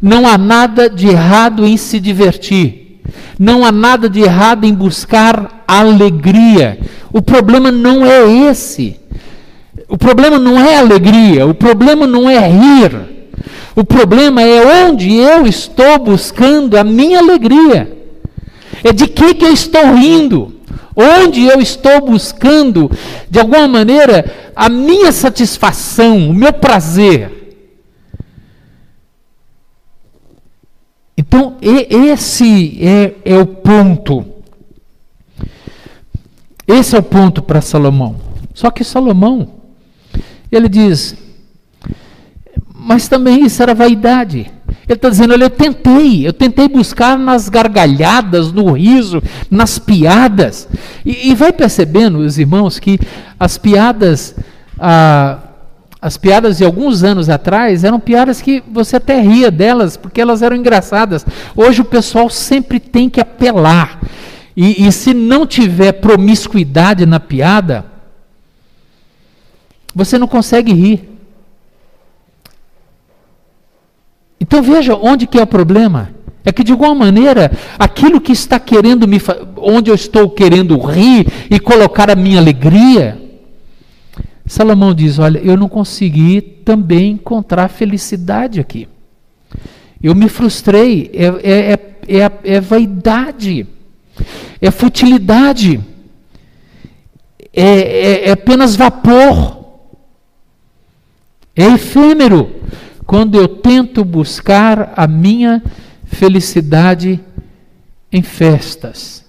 Não 0.00 0.26
há 0.26 0.38
nada 0.38 0.88
de 0.88 1.08
errado 1.08 1.66
em 1.66 1.76
se 1.76 2.00
divertir. 2.00 3.00
Não 3.38 3.64
há 3.64 3.72
nada 3.72 4.08
de 4.08 4.20
errado 4.20 4.64
em 4.64 4.74
buscar 4.74 5.64
alegria. 5.66 6.78
O 7.12 7.20
problema 7.20 7.70
não 7.70 8.04
é 8.04 8.50
esse. 8.50 8.96
O 9.88 9.98
problema 9.98 10.38
não 10.38 10.58
é 10.58 10.76
alegria, 10.76 11.46
o 11.46 11.54
problema 11.54 12.06
não 12.06 12.30
é 12.30 12.38
rir. 12.48 13.10
O 13.74 13.84
problema 13.84 14.42
é 14.42 14.86
onde 14.86 15.16
eu 15.16 15.46
estou 15.46 15.98
buscando 15.98 16.76
a 16.76 16.84
minha 16.84 17.18
alegria. 17.18 17.99
É 18.82 18.92
de 18.92 19.06
que, 19.06 19.34
que 19.34 19.44
eu 19.44 19.52
estou 19.52 19.94
rindo? 19.94 20.56
Onde 20.96 21.44
eu 21.44 21.60
estou 21.60 22.00
buscando, 22.00 22.90
de 23.28 23.38
alguma 23.38 23.68
maneira, 23.68 24.52
a 24.56 24.68
minha 24.68 25.12
satisfação, 25.12 26.30
o 26.30 26.34
meu 26.34 26.52
prazer. 26.52 27.40
Então, 31.16 31.56
esse 31.60 32.78
é, 32.82 33.14
é 33.24 33.38
o 33.38 33.46
ponto. 33.46 34.24
Esse 36.66 36.96
é 36.96 36.98
o 36.98 37.02
ponto 37.02 37.42
para 37.42 37.60
Salomão. 37.60 38.16
Só 38.54 38.70
que 38.70 38.84
Salomão, 38.84 39.60
ele 40.50 40.68
diz, 40.68 41.16
mas 42.74 43.08
também 43.08 43.44
isso 43.44 43.62
era 43.62 43.74
vaidade. 43.74 44.50
Ele 44.88 44.96
está 44.96 45.08
dizendo: 45.08 45.32
olha, 45.32 45.44
eu 45.44 45.50
tentei, 45.50 46.26
eu 46.26 46.32
tentei 46.32 46.68
buscar 46.68 47.18
nas 47.18 47.48
gargalhadas, 47.48 48.52
no 48.52 48.72
riso, 48.72 49.22
nas 49.50 49.78
piadas. 49.78 50.68
E, 51.04 51.30
e 51.30 51.34
vai 51.34 51.52
percebendo, 51.52 52.18
os 52.18 52.38
irmãos, 52.38 52.78
que 52.78 52.98
as 53.38 53.58
piadas, 53.58 54.34
ah, 54.78 55.38
as 56.00 56.16
piadas 56.16 56.58
de 56.58 56.64
alguns 56.64 57.02
anos 57.02 57.28
atrás 57.28 57.84
eram 57.84 58.00
piadas 58.00 58.40
que 58.40 58.62
você 58.70 58.96
até 58.96 59.20
ria 59.20 59.50
delas, 59.50 59.96
porque 59.96 60.20
elas 60.20 60.42
eram 60.42 60.56
engraçadas. 60.56 61.24
Hoje 61.54 61.82
o 61.82 61.84
pessoal 61.84 62.28
sempre 62.30 62.80
tem 62.80 63.08
que 63.08 63.20
apelar. 63.20 64.00
E, 64.56 64.86
e 64.86 64.92
se 64.92 65.14
não 65.14 65.46
tiver 65.46 65.92
promiscuidade 65.92 67.06
na 67.06 67.20
piada, 67.20 67.84
você 69.94 70.18
não 70.18 70.26
consegue 70.26 70.72
rir. 70.72 71.19
Então 74.40 74.62
veja 74.62 74.96
onde 74.96 75.26
que 75.26 75.38
é 75.38 75.42
o 75.42 75.46
problema. 75.46 76.10
É 76.42 76.50
que 76.50 76.64
de 76.64 76.72
alguma 76.72 76.94
maneira, 76.94 77.52
aquilo 77.78 78.20
que 78.20 78.32
está 78.32 78.58
querendo 78.58 79.06
me 79.06 79.20
onde 79.56 79.90
eu 79.90 79.94
estou 79.94 80.30
querendo 80.30 80.78
rir 80.78 81.26
e 81.50 81.60
colocar 81.60 82.10
a 82.10 82.16
minha 82.16 82.38
alegria, 82.38 83.20
Salomão 84.46 84.94
diz: 84.94 85.18
Olha, 85.18 85.38
eu 85.38 85.56
não 85.56 85.68
consegui 85.68 86.40
também 86.40 87.12
encontrar 87.12 87.68
felicidade 87.68 88.58
aqui. 88.58 88.88
Eu 90.02 90.14
me 90.14 90.30
frustrei, 90.30 91.10
é, 91.12 91.26
é, 91.26 91.72
é, 91.72 92.22
é, 92.22 92.54
é 92.54 92.60
vaidade, 92.60 93.66
é 94.62 94.70
futilidade, 94.70 95.78
é, 97.52 97.64
é, 97.64 98.28
é 98.28 98.32
apenas 98.32 98.74
vapor, 98.74 99.62
é 101.54 101.66
efêmero 101.66 102.60
quando 103.10 103.34
eu 103.34 103.48
tento 103.48 104.04
buscar 104.04 104.92
a 104.96 105.04
minha 105.04 105.60
felicidade 106.04 107.18
em 108.12 108.22
festas. 108.22 109.24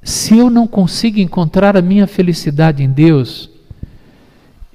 Se 0.00 0.38
eu 0.38 0.48
não 0.48 0.68
consigo 0.68 1.18
encontrar 1.18 1.76
a 1.76 1.82
minha 1.82 2.06
felicidade 2.06 2.84
em 2.84 2.88
Deus, 2.88 3.50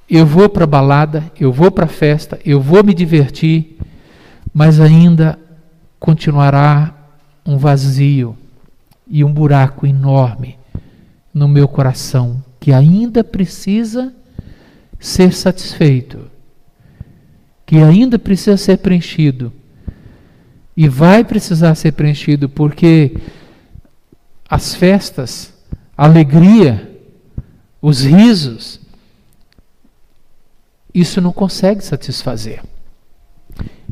eu 0.10 0.26
vou 0.26 0.50
para 0.50 0.66
a 0.66 0.68
balada, 0.68 1.32
eu 1.40 1.50
vou 1.50 1.72
para 1.72 1.86
a 1.86 1.88
festa, 1.88 2.38
eu 2.44 2.60
vou 2.60 2.84
me 2.84 2.94
divertir, 2.94 3.78
mas 4.54 4.78
ainda 4.82 5.40
continuará 5.98 6.94
um 7.46 7.58
vazio 7.58 8.36
e 9.08 9.24
um 9.24 9.32
buraco 9.32 9.88
enorme 9.88 10.58
no 11.34 11.48
meu 11.48 11.70
coração 11.70 12.44
que 12.60 12.74
ainda 12.74 13.24
precisa 13.24 14.14
ser 15.00 15.32
satisfeito 15.32 16.31
que 17.72 17.78
ainda 17.78 18.20
precisa 18.20 18.58
ser 18.58 18.80
preenchido. 18.80 19.50
E 20.76 20.90
vai 20.90 21.24
precisar 21.24 21.74
ser 21.76 21.94
preenchido 21.94 22.50
porque 22.50 23.16
as 24.50 24.76
festas, 24.76 25.54
a 25.98 26.04
alegria, 26.04 27.00
os 27.82 28.04
risos, 28.04 28.82
isso 30.94 31.22
não 31.22 31.32
consegue 31.32 31.82
satisfazer. 31.82 32.62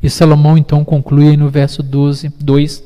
E 0.03 0.09
Salomão 0.09 0.57
então 0.57 0.83
conclui 0.83 1.37
no 1.37 1.49
verso 1.49 1.81
12, 1.81 2.33
2: 2.37 2.83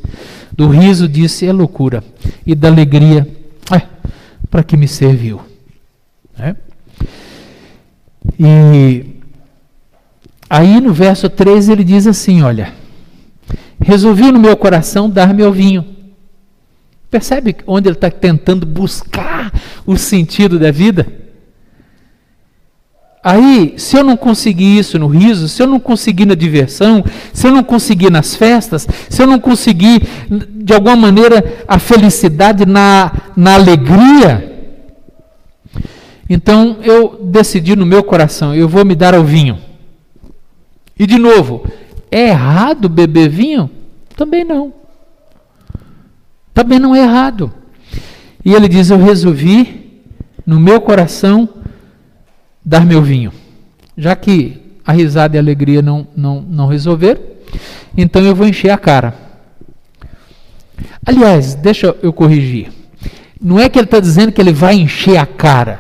Do 0.52 0.68
riso 0.68 1.08
disse 1.08 1.48
é 1.48 1.52
loucura, 1.52 2.04
e 2.46 2.54
da 2.54 2.68
alegria, 2.68 3.28
é, 3.76 3.82
para 4.48 4.64
que 4.64 4.78
me 4.78 4.88
serviu? 4.88 5.42
É? 6.38 6.56
E 8.40 9.13
Aí 10.54 10.80
no 10.80 10.94
verso 10.94 11.32
13 11.32 11.72
ele 11.72 11.84
diz 11.84 12.06
assim: 12.06 12.44
Olha, 12.44 12.76
resolvi 13.82 14.32
no 14.32 14.40
meu 14.40 14.56
coração 14.56 15.10
dar-me 15.10 15.42
ao 15.42 15.52
vinho. 15.52 15.84
Percebe 17.10 17.56
onde 17.66 17.90
ele 17.90 17.96
está 17.96 18.12
tentando 18.12 18.64
buscar 18.64 19.52
o 19.84 19.98
sentido 19.98 20.60
da 20.60 20.70
vida? 20.70 21.08
Aí, 23.24 23.74
se 23.78 23.98
eu 23.98 24.04
não 24.04 24.16
conseguir 24.16 24.78
isso 24.78 25.00
no 25.00 25.08
riso, 25.08 25.50
se 25.50 25.64
eu 25.64 25.66
não 25.66 25.80
conseguir 25.80 26.28
na 26.28 26.36
diversão, 26.36 27.04
se 27.34 27.48
eu 27.48 27.52
não 27.52 27.64
conseguir 27.64 28.12
nas 28.12 28.36
festas, 28.36 28.88
se 29.10 29.24
eu 29.24 29.26
não 29.26 29.40
conseguir, 29.40 30.08
de 30.30 30.72
alguma 30.72 30.96
maneira, 30.96 31.64
a 31.68 31.80
felicidade 31.80 32.64
na, 32.64 33.12
na 33.36 33.56
alegria, 33.56 34.78
então 36.30 36.78
eu 36.84 37.20
decidi 37.24 37.76
no 37.76 37.88
meu 37.88 38.04
coração, 38.04 38.54
eu 38.54 38.70
vou 38.70 38.86
me 38.86 38.94
dar 38.94 39.16
ao 39.16 39.24
vinho. 39.24 39.73
E 40.98 41.08
de 41.08 41.18
novo, 41.18 41.66
é 42.12 42.30
errado 42.30 42.88
beber 42.88 43.30
vinho? 43.30 43.70
Também 44.16 44.44
não. 44.44 44.74
Também 46.54 46.80
não 46.80 46.94
é 46.94 47.00
errado. 47.00 47.52
E 48.46 48.54
ele 48.54 48.68
diz: 48.68 48.90
Eu 48.90 48.98
resolvi 48.98 50.04
no 50.46 50.60
meu 50.60 50.80
coração 50.80 51.50
dar 52.64 52.86
meu 52.86 53.02
vinho. 53.02 53.32
Já 53.98 54.16
que 54.16 54.62
a 54.86 54.92
risada 54.92 55.36
e 55.36 55.40
a 55.40 55.42
alegria 55.42 55.82
não, 55.82 56.08
não, 56.16 56.42
não 56.42 56.68
resolveram, 56.68 57.22
então 57.98 58.22
eu 58.22 58.36
vou 58.36 58.48
encher 58.48 58.70
a 58.70 58.78
cara. 58.78 59.16
Aliás, 61.06 61.56
deixa 61.56 61.96
eu 62.02 62.14
corrigir. 62.14 62.72
Não 63.42 63.60
é 63.60 63.68
que 63.68 63.78
ele 63.78 63.86
está 63.86 64.00
dizendo 64.00 64.32
que 64.32 64.40
ele 64.40 64.54
vai 64.54 64.76
encher 64.76 65.18
a 65.18 65.26
cara. 65.26 65.80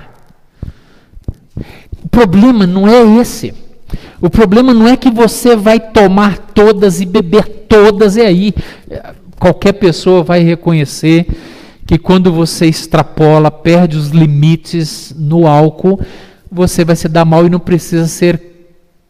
O 2.03 2.09
problema 2.09 2.67
não 2.67 2.87
é 2.87 3.01
esse. 3.19 3.53
O 4.23 4.29
problema 4.29 4.73
não 4.73 4.87
é 4.87 4.95
que 4.95 5.11
você 5.11 5.53
vai 5.53 5.77
tomar 5.77 6.37
todas 6.37 7.01
e 7.01 7.05
beber 7.05 7.43
todas, 7.67 8.15
e 8.15 8.21
aí 8.21 8.53
qualquer 9.37 9.73
pessoa 9.73 10.23
vai 10.23 10.41
reconhecer 10.41 11.27
que 11.85 11.97
quando 11.97 12.31
você 12.31 12.65
extrapola, 12.65 13.51
perde 13.51 13.97
os 13.97 14.11
limites 14.11 15.13
no 15.13 15.45
álcool, 15.45 15.99
você 16.49 16.85
vai 16.85 16.95
se 16.95 17.09
dar 17.09 17.25
mal 17.25 17.45
e 17.45 17.49
não 17.49 17.59
precisa 17.59 18.07
ser 18.07 18.41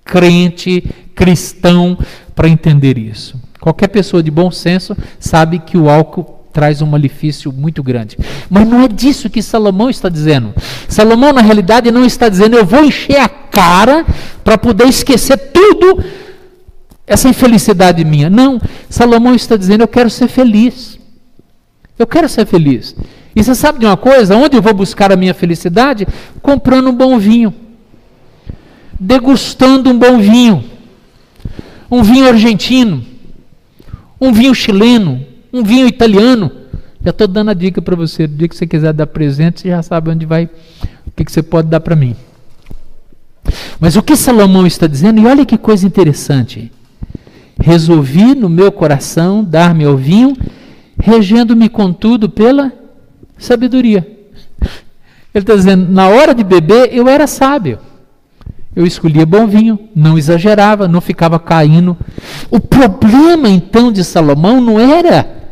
crente, 0.04 0.84
cristão 1.14 1.96
para 2.34 2.50
entender 2.50 2.98
isso. 2.98 3.40
Qualquer 3.62 3.90
pessoa 3.90 4.24
de 4.24 4.32
bom 4.32 4.50
senso 4.50 4.98
sabe 5.20 5.60
que 5.60 5.78
o 5.78 5.92
álcool 5.92 6.40
traz 6.52 6.82
um 6.82 6.88
malefício 6.88 7.54
muito 7.54 7.84
grande. 7.84 8.18
Mas 8.50 8.68
não 8.68 8.82
é 8.82 8.88
disso 8.88 9.30
que 9.30 9.44
Salomão 9.44 9.92
está 9.92 10.10
dizendo. 10.10 10.56
Salomão, 10.88 11.34
na 11.34 11.42
realidade, 11.42 11.92
não 11.92 12.04
está 12.04 12.30
dizendo 12.30 12.58
eu 12.58 12.66
vou 12.66 12.84
encher 12.84 13.20
a 13.20 13.30
cara 13.54 14.06
para 14.44 14.58
poder 14.58 14.88
esquecer 14.88 15.38
tudo 15.38 16.04
essa 17.08 17.30
infelicidade 17.30 18.04
minha. 18.04 18.30
Não, 18.30 18.60
Salomão 18.90 19.36
está 19.36 19.56
dizendo 19.56 19.82
eu 19.82 19.88
quero 19.88 20.10
ser 20.10 20.28
feliz. 20.28 21.00
Eu 21.98 22.08
quero 22.08 22.28
ser 22.28 22.46
feliz. 22.46 22.96
E 23.36 23.44
você 23.44 23.56
sabe 23.56 23.80
de 23.80 23.86
uma 23.86 23.96
coisa? 23.96 24.36
Onde 24.36 24.58
eu 24.58 24.62
vou 24.62 24.74
buscar 24.74 25.12
a 25.12 25.16
minha 25.16 25.34
felicidade? 25.34 26.08
Comprando 26.42 26.90
um 26.90 26.96
bom 26.96 27.18
vinho. 27.18 27.54
Degustando 29.00 29.90
um 29.90 29.98
bom 29.98 30.18
vinho. 30.18 30.64
Um 31.90 32.04
vinho 32.04 32.28
argentino. 32.28 33.06
Um 34.20 34.34
vinho 34.34 34.54
chileno 34.54 35.34
um 35.54 35.64
vinho 35.64 35.88
italiano. 35.88 36.52
Já 37.04 37.12
estou 37.12 37.28
dando 37.28 37.52
a 37.52 37.54
dica 37.54 37.82
para 37.82 37.96
você. 37.96 38.26
No 38.26 38.36
dia 38.36 38.48
que 38.48 38.58
você 38.58 38.66
quiser 38.66 38.92
dar 38.92 39.06
presente, 39.06 39.62
você 39.62 39.70
já 39.70 39.84
sabe 39.84 40.10
onde 40.10 40.26
vai, 40.26 40.50
o 41.06 41.12
que, 41.16 41.24
que 41.24 41.32
você 41.32 41.44
pode 41.44 41.68
dar 41.68 41.80
para 41.80 41.96
mim. 41.96 42.16
Mas 43.80 43.96
o 43.96 44.04
que 44.04 44.16
Salomão 44.16 44.66
está 44.66 44.88
dizendo, 44.88 45.20
e 45.20 45.26
olha 45.26 45.46
que 45.46 45.58
coisa 45.58 45.86
interessante. 45.86 46.72
Resolvi 47.60 48.34
no 48.36 48.50
meu 48.50 48.72
coração 48.72 49.44
dar-me 49.44 49.86
ao 49.86 49.96
vinho 49.96 50.36
regendo-me 51.04 51.68
contudo 51.70 52.30
pela 52.30 52.72
sabedoria. 53.38 54.08
Ele 55.34 55.44
está 55.44 55.56
dizendo: 55.56 55.92
na 55.92 56.08
hora 56.08 56.34
de 56.34 56.44
beber, 56.44 56.90
eu 56.94 57.08
era 57.08 57.28
sábio. 57.28 57.80
Eu 58.76 58.88
escolhia 58.88 59.26
bom 59.26 59.46
vinho, 59.46 59.78
não 59.96 60.18
exagerava, 60.18 60.88
não 60.88 61.00
ficava 61.00 61.38
caindo. 61.38 61.96
O 62.50 62.60
problema 62.60 63.48
então 63.50 63.92
de 63.92 64.04
Salomão 64.04 64.60
não 64.60 64.80
era 64.80 65.43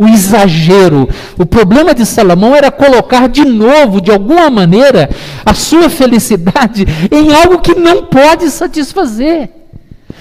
o 0.00 0.08
exagero. 0.08 1.06
O 1.38 1.44
problema 1.44 1.94
de 1.94 2.06
Salomão 2.06 2.56
era 2.56 2.70
colocar 2.70 3.28
de 3.28 3.44
novo, 3.44 4.00
de 4.00 4.10
alguma 4.10 4.48
maneira, 4.48 5.10
a 5.44 5.52
sua 5.52 5.90
felicidade 5.90 6.86
em 7.12 7.34
algo 7.34 7.58
que 7.58 7.74
não 7.74 8.04
pode 8.06 8.50
satisfazer. 8.50 9.50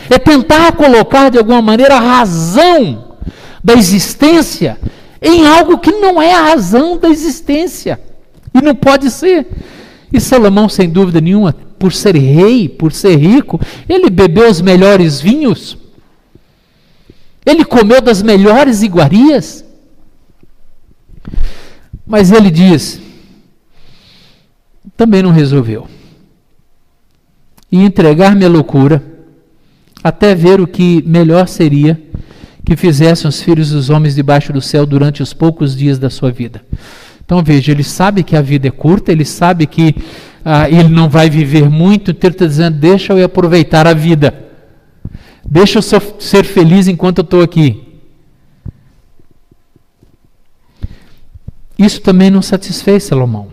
É 0.10 0.20
tentar 0.20 0.74
colocar 0.74 1.30
de 1.30 1.38
alguma 1.38 1.62
maneira 1.62 1.96
a 1.96 2.00
razão 2.02 3.15
da 3.63 3.74
existência 3.74 4.78
em 5.22 5.48
algo 5.48 5.78
que 5.78 5.92
não 5.94 6.22
é 6.22 6.34
a 6.34 6.50
razão 6.50 6.98
da 6.98 7.08
existência. 7.08 8.02
E 8.54 8.62
não 8.62 8.76
pode 8.76 9.10
ser. 9.10 9.48
E 10.12 10.20
Salomão, 10.20 10.68
sem 10.68 10.89
dúvida 10.89 11.22
nenhuma, 11.22 11.56
por 11.78 11.94
ser 11.94 12.18
rei, 12.18 12.68
por 12.68 12.92
ser 12.92 13.15
rico, 13.15 13.62
ele 13.88 14.10
bebeu 14.10 14.50
os 14.50 14.60
melhores 14.60 15.22
vinhos. 15.22 15.78
Ele 17.46 17.63
comeu 17.63 18.02
das 18.02 18.22
melhores 18.22 18.82
iguarias. 18.82 19.68
Mas 22.06 22.32
ele 22.32 22.50
diz: 22.52 23.00
também 24.98 25.24
não 25.24 25.32
resolveu. 25.32 25.88
E 27.72 27.78
entregar-me 27.78 28.44
à 28.44 28.50
loucura, 28.50 29.02
até 30.04 30.34
ver 30.34 30.60
o 30.60 30.68
que 30.68 31.04
melhor 31.06 31.48
seria 31.48 32.02
que 32.65 32.76
fizessem 32.76 33.28
os 33.28 33.42
filhos 33.42 33.72
dos 33.72 33.89
homens 33.89 34.13
debaixo 34.15 34.52
do 34.52 34.62
céu 34.62 34.86
durante 34.86 35.24
os 35.24 35.34
poucos 35.34 35.76
dias 35.76 35.98
da 35.98 36.10
sua 36.10 36.32
vida. 36.32 36.62
Então 37.24 37.44
veja, 37.44 37.72
ele 37.72 37.84
sabe 37.84 38.24
que 38.24 38.36
a 38.36 38.42
vida 38.42 38.68
é 38.68 38.72
curta, 38.72 39.12
ele 39.12 39.26
sabe 39.26 39.65
que 39.65 39.96
ah, 40.44 40.70
ele 40.70 40.89
não 40.89 41.10
vai 41.10 41.30
viver 41.30 41.70
muito, 41.70 42.12
então 42.12 42.28
ele 42.28 42.36
está 42.36 42.46
dizendo: 42.46 42.78
deixa 42.78 43.13
eu 43.13 43.26
aproveitar 43.26 43.88
a 43.88 43.94
vida, 43.94 44.34
deixa 45.46 45.80
eu 45.80 45.84
ser 46.20 46.44
feliz 46.44 46.88
enquanto 46.88 47.20
eu 47.20 47.24
estou 47.24 47.42
aqui. 47.42 47.88
Isso 51.80 52.02
também 52.02 52.30
não 52.30 52.42
satisfez 52.42 53.06
Salomão. 53.06 53.48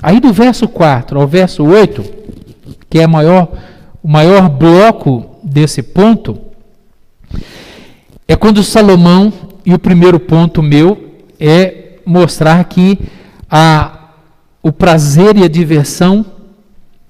Aí 0.00 0.20
do 0.20 0.32
verso 0.32 0.68
4 0.68 1.20
ao 1.20 1.26
verso 1.26 1.64
8, 1.64 2.04
que 2.88 3.00
é 3.00 3.06
maior, 3.08 3.48
o 4.00 4.06
maior 4.06 4.48
bloco 4.48 5.36
desse 5.42 5.82
ponto, 5.82 6.38
é 8.28 8.36
quando 8.36 8.62
Salomão, 8.62 9.32
e 9.64 9.74
o 9.74 9.80
primeiro 9.80 10.20
ponto 10.20 10.62
meu 10.62 11.16
é 11.40 11.98
mostrar 12.06 12.62
que 12.64 13.00
a, 13.50 14.10
o 14.62 14.70
prazer 14.70 15.36
e 15.36 15.42
a 15.42 15.48
diversão, 15.48 16.24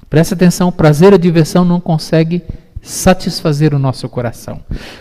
presta 0.09 0.35
atenção, 0.35 0.69
o 0.69 0.73
prazer 0.73 1.12
e 1.12 1.17
a 1.17 1.19
diversão 1.19 1.67
não 1.67 1.81
consegue 1.81 2.43
satisfazer 2.87 3.75
o 3.75 3.79
nosso 3.79 4.09
coração. 4.09 4.61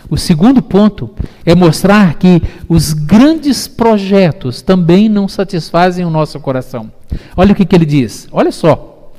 O 0.09 0.17
segundo 0.17 0.61
ponto 0.61 1.11
é 1.45 1.53
mostrar 1.53 2.15
que 2.15 2.41
os 2.67 2.93
grandes 2.93 3.67
projetos 3.67 4.61
também 4.61 5.07
não 5.07 5.27
satisfazem 5.27 6.03
o 6.03 6.09
nosso 6.09 6.39
coração. 6.39 6.91
Olha 7.37 7.53
o 7.53 7.55
que, 7.55 7.65
que 7.65 7.75
ele 7.75 7.85
diz. 7.85 8.27
Olha 8.31 8.51
só. 8.51 9.13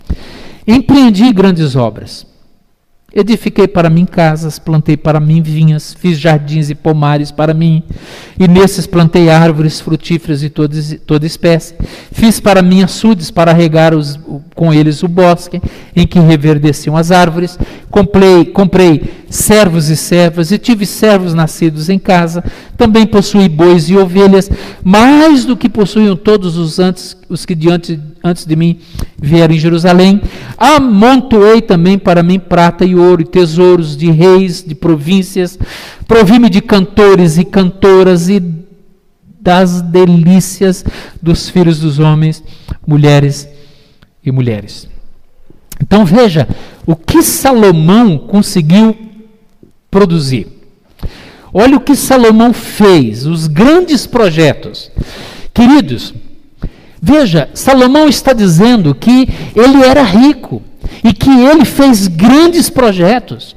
Empreendi 0.67 1.33
grandes 1.33 1.77
obras 1.77 2.27
Edifiquei 3.19 3.67
para 3.67 3.89
mim 3.89 4.05
casas, 4.05 4.59
plantei 4.59 4.95
para 4.95 5.19
mim 5.19 5.41
vinhas, 5.41 5.97
fiz 5.99 6.19
jardins 6.19 6.69
e 6.69 6.75
pomares 6.75 7.31
para 7.31 7.55
mim, 7.55 7.83
e 8.39 8.47
nesses 8.47 8.87
plantei 8.87 9.31
árvores 9.31 9.81
frutíferas 9.81 10.41
de 10.41 10.51
toda, 10.51 10.77
toda 11.07 11.25
espécie. 11.25 11.75
Fiz 12.13 12.41
para 12.41 12.61
mim 12.61 12.83
açudes 12.83 13.31
para 13.31 13.55
regar 13.55 13.95
os, 13.95 14.21
com 14.55 14.71
eles 14.71 15.03
o 15.03 15.09
bosque, 15.09 15.63
em 15.97 16.07
que 16.07 16.21
reverdeciam 16.21 16.95
as 16.95 17.11
árvores. 17.11 17.59
Comprei, 17.91 18.45
comprei 18.45 19.25
servos 19.29 19.89
e 19.89 19.97
servas, 19.97 20.51
e 20.51 20.59
tive 20.59 20.87
servos 20.87 21.35
nascidos 21.35 21.89
em 21.89 21.99
casa. 21.99 22.45
Também 22.77 23.07
possuí 23.07 23.49
bois 23.49 23.89
e 23.89 23.97
ovelhas, 23.97 24.51
mais 24.85 25.45
do 25.45 25.57
que 25.57 25.69
possuíam 25.69 26.17
todos 26.17 26.57
os 26.57 26.79
antes, 26.79 27.17
os 27.29 27.45
que 27.45 27.55
diante 27.55 28.01
antes 28.23 28.45
de 28.45 28.57
mim 28.57 28.79
vieram 29.21 29.55
em 29.55 29.59
Jerusalém. 29.59 30.21
Amontoei 30.57 31.61
também 31.61 31.99
para 31.99 32.23
mim 32.23 32.39
prata 32.39 32.85
e 32.85 32.95
ouro 32.95 33.23
e 33.23 33.27
tesouros 33.27 33.97
de 33.97 34.11
reis, 34.11 34.63
de 34.63 34.75
províncias. 34.75 35.59
Provi-me 36.07 36.49
de 36.49 36.61
cantores 36.61 37.39
e 37.39 37.45
cantoras 37.45 38.29
e 38.29 38.41
das 39.41 39.81
delícias 39.81 40.85
dos 41.23 41.49
filhos 41.49 41.79
dos 41.79 42.01
homens, 42.01 42.43
mulheres 42.85 43.49
e 44.25 44.33
mulheres. 44.33 44.89
Então 45.81 46.05
veja 46.05 46.49
o 46.85 46.97
que 46.97 47.23
Salomão 47.23 48.19
conseguiu 48.19 48.97
produzir. 49.97 50.47
Olha 51.55 51.79
o 51.79 51.81
que 51.81 51.97
Salomão 51.97 52.53
fez, 52.53 53.25
os 53.25 53.47
grandes 53.47 54.07
projetos. 54.07 54.91
Queridos, 55.55 56.13
Veja, 57.01 57.49
Salomão 57.55 58.09
está 58.09 58.33
dizendo 58.33 58.95
que 58.95 59.29
ele 59.55 59.85
era 59.85 60.03
rico 60.03 60.61
e 61.05 61.13
que 61.13 61.31
ele 61.31 61.65
fez 61.65 62.09
grandes 62.09 62.69
projetos. 62.69 63.55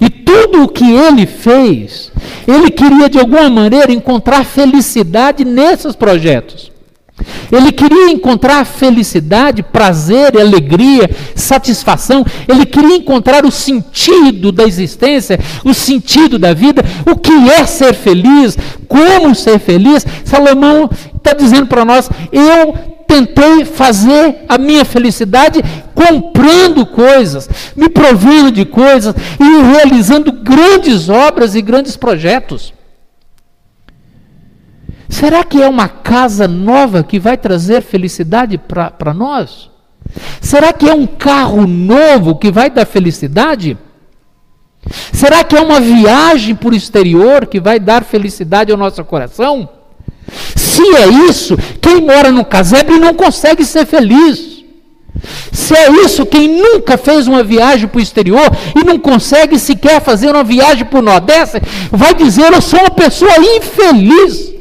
E 0.00 0.08
tudo 0.08 0.62
o 0.62 0.68
que 0.68 0.84
ele 0.84 1.26
fez, 1.26 2.12
ele 2.46 2.70
queria 2.70 3.08
de 3.08 3.18
alguma 3.18 3.50
maneira 3.50 3.92
encontrar 3.92 4.44
felicidade 4.44 5.44
nesses 5.44 5.96
projetos. 5.96 6.70
Ele 7.50 7.72
queria 7.72 8.10
encontrar 8.10 8.64
felicidade, 8.64 9.62
prazer, 9.62 10.38
alegria, 10.38 11.08
satisfação. 11.34 12.24
Ele 12.46 12.66
queria 12.66 12.96
encontrar 12.96 13.46
o 13.46 13.50
sentido 13.50 14.52
da 14.52 14.64
existência, 14.64 15.38
o 15.64 15.72
sentido 15.72 16.38
da 16.38 16.52
vida, 16.52 16.84
o 17.10 17.16
que 17.16 17.32
é 17.50 17.64
ser 17.64 17.94
feliz, 17.94 18.56
como 18.86 19.34
ser 19.34 19.58
feliz. 19.58 20.04
Salomão 20.24 20.90
está 21.16 21.32
dizendo 21.32 21.66
para 21.66 21.84
nós: 21.84 22.10
eu 22.30 22.74
tentei 23.06 23.64
fazer 23.64 24.44
a 24.48 24.58
minha 24.58 24.84
felicidade 24.84 25.62
comprando 25.94 26.84
coisas, 26.84 27.48
me 27.74 27.88
provendo 27.88 28.50
de 28.50 28.64
coisas 28.64 29.14
e 29.40 29.72
realizando 29.72 30.32
grandes 30.32 31.08
obras 31.08 31.54
e 31.54 31.62
grandes 31.62 31.96
projetos. 31.96 32.75
Será 35.08 35.44
que 35.44 35.62
é 35.62 35.68
uma 35.68 35.88
casa 35.88 36.48
nova 36.48 37.02
que 37.02 37.18
vai 37.18 37.36
trazer 37.36 37.82
felicidade 37.82 38.58
para 38.58 39.14
nós? 39.14 39.70
Será 40.40 40.72
que 40.72 40.88
é 40.88 40.94
um 40.94 41.06
carro 41.06 41.66
novo 41.66 42.36
que 42.36 42.50
vai 42.50 42.70
dar 42.70 42.86
felicidade? 42.86 43.76
Será 45.12 45.42
que 45.42 45.56
é 45.56 45.60
uma 45.60 45.80
viagem 45.80 46.54
por 46.54 46.74
exterior 46.74 47.46
que 47.46 47.60
vai 47.60 47.80
dar 47.80 48.04
felicidade 48.04 48.70
ao 48.70 48.78
nosso 48.78 49.04
coração? 49.04 49.68
Se 50.54 50.82
é 50.94 51.08
isso, 51.28 51.56
quem 51.80 52.02
mora 52.02 52.30
no 52.30 52.44
casebre 52.44 52.98
não 52.98 53.14
consegue 53.14 53.64
ser 53.64 53.86
feliz. 53.86 54.64
Se 55.50 55.74
é 55.74 55.90
isso, 56.04 56.26
quem 56.26 56.48
nunca 56.48 56.96
fez 56.96 57.26
uma 57.26 57.42
viagem 57.42 57.88
para 57.88 57.98
o 57.98 58.02
exterior 58.02 58.50
e 58.76 58.84
não 58.84 58.98
consegue 58.98 59.58
sequer 59.58 60.00
fazer 60.00 60.30
uma 60.30 60.44
viagem 60.44 60.84
para 60.84 60.98
o 60.98 61.02
Nordeste, 61.02 61.60
vai 61.90 62.14
dizer: 62.14 62.52
Eu 62.52 62.60
sou 62.60 62.78
uma 62.78 62.90
pessoa 62.90 63.32
infeliz. 63.38 64.55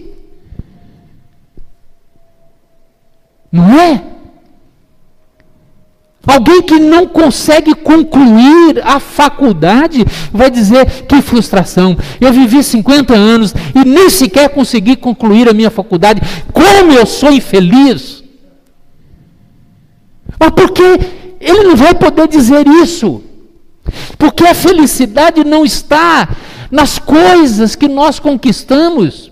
Não 3.55 3.79
é? 3.79 4.03
Alguém 6.27 6.61
que 6.61 6.77
não 6.77 7.07
consegue 7.07 7.73
concluir 7.73 8.81
a 8.83 8.99
faculdade 8.99 10.03
vai 10.29 10.51
dizer: 10.51 11.05
que 11.07 11.21
frustração, 11.21 11.97
eu 12.19 12.33
vivi 12.33 12.61
50 12.61 13.13
anos 13.13 13.53
e 13.73 13.87
nem 13.87 14.09
sequer 14.09 14.49
consegui 14.49 14.97
concluir 14.97 15.47
a 15.47 15.53
minha 15.53 15.71
faculdade, 15.71 16.21
como 16.51 16.91
eu 16.91 17.05
sou 17.05 17.31
infeliz. 17.31 18.25
Mas 20.37 20.49
porque 20.49 20.83
ele 21.39 21.63
não 21.63 21.77
vai 21.77 21.95
poder 21.95 22.27
dizer 22.27 22.67
isso? 22.67 23.23
Porque 24.17 24.43
a 24.43 24.53
felicidade 24.53 25.45
não 25.45 25.63
está 25.63 26.27
nas 26.69 26.99
coisas 26.99 27.73
que 27.73 27.87
nós 27.87 28.19
conquistamos 28.19 29.31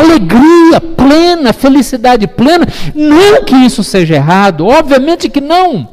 alegria 0.00 0.80
plena, 0.80 1.52
felicidade 1.52 2.26
plena. 2.26 2.66
Não 2.94 3.44
que 3.44 3.54
isso 3.54 3.84
seja 3.84 4.16
errado, 4.16 4.66
obviamente 4.66 5.28
que 5.28 5.40
não. 5.40 5.88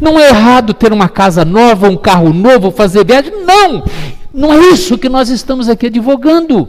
Não 0.00 0.18
é 0.18 0.28
errado 0.28 0.72
ter 0.72 0.92
uma 0.92 1.08
casa 1.08 1.44
nova, 1.44 1.88
um 1.88 1.96
carro 1.96 2.32
novo, 2.32 2.70
fazer 2.70 3.04
viagem. 3.04 3.32
Não! 3.44 3.84
Não 4.32 4.52
é 4.52 4.58
isso 4.68 4.96
que 4.96 5.08
nós 5.08 5.28
estamos 5.28 5.68
aqui 5.68 5.86
advogando. 5.86 6.68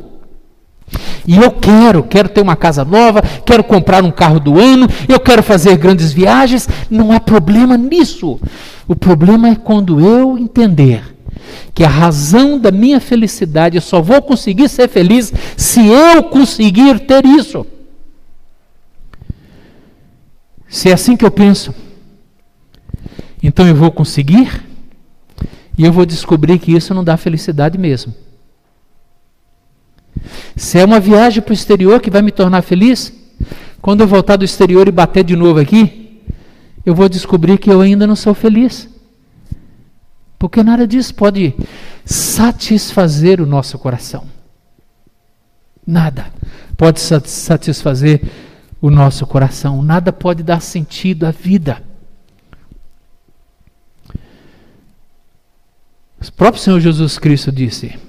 E 1.26 1.38
eu 1.38 1.52
quero, 1.52 2.04
quero 2.04 2.28
ter 2.28 2.42
uma 2.42 2.56
casa 2.56 2.84
nova, 2.84 3.22
quero 3.46 3.64
comprar 3.64 4.04
um 4.04 4.12
carro 4.12 4.40
do 4.40 4.60
ano, 4.60 4.88
eu 5.08 5.20
quero 5.20 5.44
fazer 5.44 5.78
grandes 5.78 6.12
viagens. 6.12 6.68
Não 6.90 7.12
há 7.12 7.20
problema 7.20 7.78
nisso. 7.78 8.40
O 8.88 8.96
problema 8.96 9.50
é 9.50 9.56
quando 9.56 10.00
eu 10.00 10.38
entender 10.38 11.04
que 11.74 11.84
a 11.84 11.90
razão 11.90 12.60
da 12.60 12.72
minha 12.72 13.00
felicidade, 13.00 13.78
eu 13.78 13.82
só 13.82 14.02
vou 14.02 14.22
conseguir 14.22 14.70
ser 14.70 14.88
feliz 14.88 15.34
se 15.58 15.86
eu 15.88 16.24
conseguir 16.24 17.00
ter 17.02 17.26
isso. 17.26 17.66
Se 20.68 20.90
é 20.90 20.94
assim 20.94 21.18
que 21.18 21.26
eu 21.26 21.32
penso, 21.32 21.74
então 23.44 23.68
eu 23.68 23.76
vou 23.76 23.92
conseguir 23.92 24.64
e 25.78 25.84
eu 25.84 25.92
vou 25.92 26.06
descobrir 26.06 26.60
que 26.60 26.74
isso 26.74 26.94
não 26.94 27.04
dá 27.04 27.18
felicidade 27.18 27.78
mesmo. 27.78 28.14
Se 30.56 30.78
é 30.78 30.86
uma 30.86 31.00
viagem 31.00 31.42
para 31.42 31.52
o 31.52 31.54
exterior 31.54 32.00
que 32.00 32.10
vai 32.12 32.22
me 32.22 32.32
tornar 32.32 32.62
feliz, 32.62 33.12
quando 33.82 34.02
eu 34.02 34.08
voltar 34.08 34.36
do 34.36 34.46
exterior 34.46 34.88
e 34.88 34.92
bater 34.92 35.24
de 35.24 35.36
novo 35.36 35.60
aqui, 35.60 36.22
eu 36.86 36.94
vou 36.94 37.10
descobrir 37.10 37.58
que 37.58 37.70
eu 37.70 37.82
ainda 37.82 38.06
não 38.06 38.16
sou 38.16 38.34
feliz. 38.34 38.91
Porque 40.42 40.64
nada 40.64 40.88
disso 40.88 41.14
pode 41.14 41.54
satisfazer 42.04 43.40
o 43.40 43.46
nosso 43.46 43.78
coração. 43.78 44.28
Nada 45.86 46.34
pode 46.76 47.00
satisfazer 47.00 48.24
o 48.82 48.90
nosso 48.90 49.28
coração. 49.28 49.84
Nada 49.84 50.12
pode 50.12 50.42
dar 50.42 50.60
sentido 50.60 51.28
à 51.28 51.32
vida. 51.32 51.84
O 56.20 56.32
próprio 56.36 56.60
Senhor 56.60 56.80
Jesus 56.80 57.20
Cristo 57.20 57.52
disse 57.52 58.00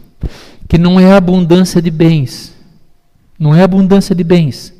que 0.67 0.79
não 0.79 0.99
é 0.99 1.13
abundância 1.13 1.83
de 1.83 1.91
bens, 1.91 2.57
não 3.39 3.55
é 3.55 3.63
abundância 3.63 4.15
de 4.15 4.25
bens 4.25 4.73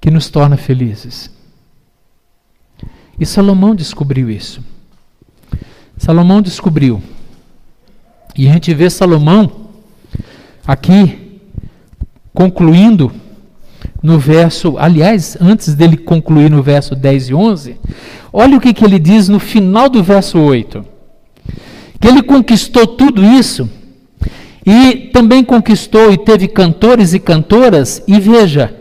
que 0.00 0.10
nos 0.10 0.30
torna 0.30 0.56
felizes. 0.56 1.30
E 3.20 3.26
Salomão 3.26 3.74
descobriu 3.74 4.30
isso. 4.30 4.71
Salomão 6.02 6.42
descobriu. 6.42 7.00
E 8.36 8.48
a 8.48 8.52
gente 8.52 8.74
vê 8.74 8.90
Salomão 8.90 9.68
aqui 10.66 11.38
concluindo 12.34 13.12
no 14.02 14.18
verso, 14.18 14.76
aliás, 14.78 15.38
antes 15.40 15.76
dele 15.76 15.96
concluir 15.96 16.50
no 16.50 16.60
verso 16.60 16.96
10 16.96 17.28
e 17.28 17.34
11, 17.34 17.76
olha 18.32 18.56
o 18.56 18.60
que, 18.60 18.74
que 18.74 18.84
ele 18.84 18.98
diz 18.98 19.28
no 19.28 19.38
final 19.38 19.88
do 19.88 20.02
verso 20.02 20.40
8. 20.40 20.84
Que 22.00 22.08
ele 22.08 22.24
conquistou 22.24 22.84
tudo 22.84 23.22
isso 23.22 23.70
e 24.66 25.08
também 25.12 25.44
conquistou 25.44 26.12
e 26.12 26.18
teve 26.18 26.48
cantores 26.48 27.14
e 27.14 27.20
cantoras, 27.20 28.02
e 28.08 28.18
veja, 28.18 28.74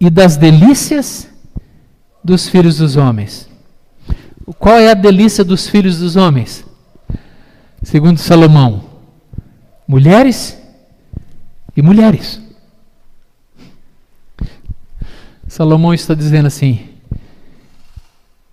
e 0.00 0.08
das 0.08 0.38
delícias 0.38 1.28
dos 2.24 2.48
filhos 2.48 2.78
dos 2.78 2.96
homens. 2.96 3.45
Qual 4.54 4.78
é 4.78 4.90
a 4.90 4.94
delícia 4.94 5.44
dos 5.44 5.68
filhos 5.68 5.98
dos 5.98 6.14
homens? 6.14 6.64
Segundo 7.82 8.18
Salomão, 8.18 8.84
mulheres 9.86 10.56
e 11.76 11.82
mulheres. 11.82 12.40
Salomão 15.48 15.92
está 15.92 16.14
dizendo 16.14 16.46
assim: 16.46 16.88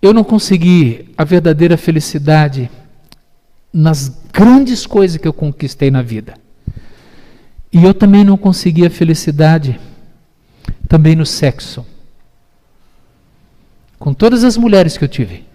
Eu 0.02 0.12
não 0.12 0.24
consegui 0.24 1.12
a 1.16 1.22
verdadeira 1.22 1.76
felicidade 1.76 2.70
nas 3.72 4.08
grandes 4.32 4.86
coisas 4.86 5.16
que 5.16 5.28
eu 5.28 5.32
conquistei 5.32 5.90
na 5.90 6.02
vida. 6.02 6.34
E 7.72 7.82
eu 7.84 7.92
também 7.92 8.24
não 8.24 8.36
consegui 8.36 8.86
a 8.86 8.90
felicidade 8.90 9.80
também 10.88 11.16
no 11.16 11.26
sexo. 11.26 11.84
Com 13.98 14.12
todas 14.12 14.44
as 14.44 14.56
mulheres 14.56 14.96
que 14.96 15.04
eu 15.04 15.08
tive. 15.08 15.53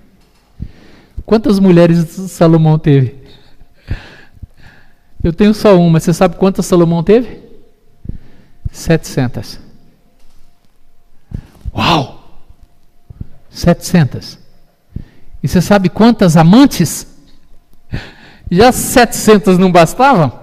Quantas 1.29 1.59
mulheres 1.59 2.09
Salomão 2.31 2.79
teve? 2.79 3.15
Eu 5.23 5.31
tenho 5.31 5.53
só 5.53 5.77
uma. 5.77 5.99
Você 5.99 6.11
sabe 6.11 6.35
quantas 6.37 6.65
Salomão 6.65 7.03
teve? 7.03 7.39
700. 8.71 9.59
Uau! 11.71 12.41
700. 13.51 14.39
E 15.43 15.47
você 15.47 15.61
sabe 15.61 15.87
quantas 15.87 16.35
amantes? 16.35 17.05
Já 18.49 18.71
700 18.71 19.59
não 19.59 19.71
bastavam? 19.71 20.33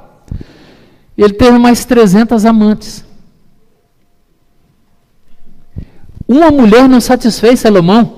Ele 1.19 1.33
teve 1.33 1.59
mais 1.59 1.85
300 1.85 2.45
amantes. 2.45 3.05
Uma 6.29 6.53
mulher 6.53 6.89
não 6.89 7.01
satisfez 7.01 7.59
Salomão. 7.59 8.16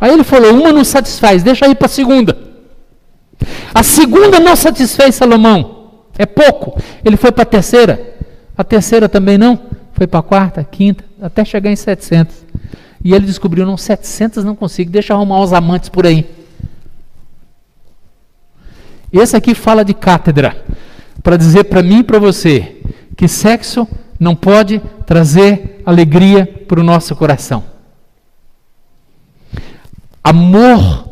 Aí 0.00 0.12
ele 0.12 0.24
falou: 0.24 0.54
uma 0.54 0.72
não 0.72 0.84
satisfaz, 0.84 1.42
deixa 1.42 1.66
aí 1.66 1.74
para 1.74 1.86
a 1.86 1.90
segunda. 1.90 2.36
A 3.74 3.82
segunda 3.82 4.40
não 4.40 4.56
satisfez 4.56 5.14
Salomão, 5.14 5.92
é 6.18 6.26
pouco. 6.26 6.80
Ele 7.04 7.16
foi 7.16 7.30
para 7.30 7.42
a 7.42 7.46
terceira, 7.46 8.16
a 8.56 8.64
terceira 8.64 9.08
também 9.08 9.38
não, 9.38 9.58
foi 9.92 10.06
para 10.06 10.20
a 10.20 10.22
quarta, 10.22 10.64
quinta, 10.64 11.04
até 11.20 11.44
chegar 11.44 11.70
em 11.70 11.76
700. 11.76 12.34
E 13.04 13.14
ele 13.14 13.26
descobriu: 13.26 13.66
não, 13.66 13.76
700 13.76 14.44
não 14.44 14.54
consigo, 14.54 14.90
deixa 14.90 15.14
arrumar 15.14 15.40
os 15.40 15.52
amantes 15.52 15.88
por 15.88 16.06
aí. 16.06 16.26
Esse 19.12 19.36
aqui 19.36 19.54
fala 19.54 19.84
de 19.84 19.94
cátedra, 19.94 20.64
para 21.22 21.36
dizer 21.36 21.64
para 21.64 21.82
mim 21.82 22.00
e 22.00 22.04
para 22.04 22.18
você 22.18 22.76
que 23.16 23.26
sexo 23.26 23.88
não 24.20 24.36
pode 24.36 24.80
trazer 25.06 25.82
alegria 25.84 26.46
para 26.68 26.80
o 26.80 26.84
nosso 26.84 27.16
coração. 27.16 27.64
Amor 30.28 31.08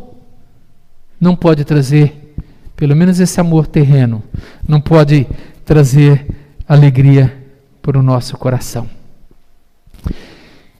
não 1.19 1.35
pode 1.35 1.65
trazer, 1.65 2.35
pelo 2.77 2.95
menos 2.95 3.19
esse 3.19 3.41
amor 3.41 3.67
terreno, 3.67 4.23
não 4.69 4.79
pode 4.79 5.27
trazer 5.65 6.27
alegria 6.69 7.35
para 7.81 7.99
o 7.99 8.03
nosso 8.03 8.37
coração. 8.37 8.87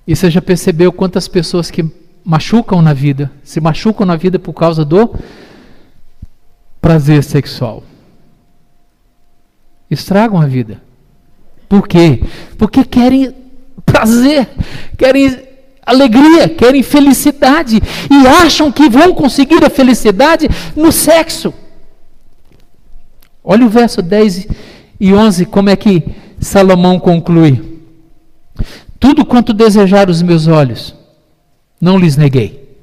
E 0.07 0.15
você 0.15 0.31
já 0.31 0.43
percebeu 0.43 0.93
quantas 0.93 1.27
pessoas 1.27 1.71
que 1.71 1.83
machucam 2.23 2.83
na 2.83 2.93
vida, 2.93 3.33
se 3.43 3.59
machucam 3.59 4.05
na 4.05 4.17
vida 4.17 4.39
por 4.39 4.53
causa 4.53 4.85
do 4.85 5.15
prazer 6.79 7.25
sexual? 7.25 7.83
Estragam 9.91 10.39
a 10.39 10.47
vida. 10.47 10.83
Por 11.67 11.89
quê? 11.89 12.23
Porque 12.59 12.85
querem 12.85 13.35
prazer, 13.87 14.47
querem 14.99 15.46
alegria, 15.87 16.49
querem 16.49 16.83
felicidade 16.83 17.81
e 18.11 18.27
acham 18.27 18.73
que 18.73 18.89
vão 18.89 19.15
conseguir 19.15 19.65
a 19.65 19.71
felicidade 19.71 20.49
no 20.75 20.91
sexo. 20.91 21.55
Olha 23.45 23.65
o 23.65 23.71
verso 23.71 24.03
10 24.03 24.49
e 24.99 25.15
11, 25.15 25.47
como 25.47 25.71
é 25.71 25.77
que 25.77 26.03
Salomão 26.41 26.99
conclui: 26.99 27.81
Tudo 28.99 29.25
quanto 29.25 29.53
desejar 29.53 30.11
os 30.11 30.21
meus 30.21 30.49
olhos, 30.49 30.97
não 31.81 31.97
lhes 31.97 32.17
neguei, 32.17 32.77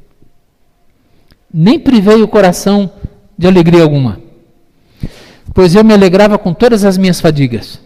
nem 1.54 1.78
privei 1.78 2.24
o 2.24 2.28
coração 2.28 2.90
de 3.38 3.46
alegria 3.46 3.84
alguma, 3.84 4.22
pois 5.54 5.76
eu 5.76 5.84
me 5.84 5.94
alegrava 5.94 6.38
com 6.38 6.54
todas 6.54 6.86
as 6.86 6.98
minhas 6.98 7.20
fadigas. 7.20 7.82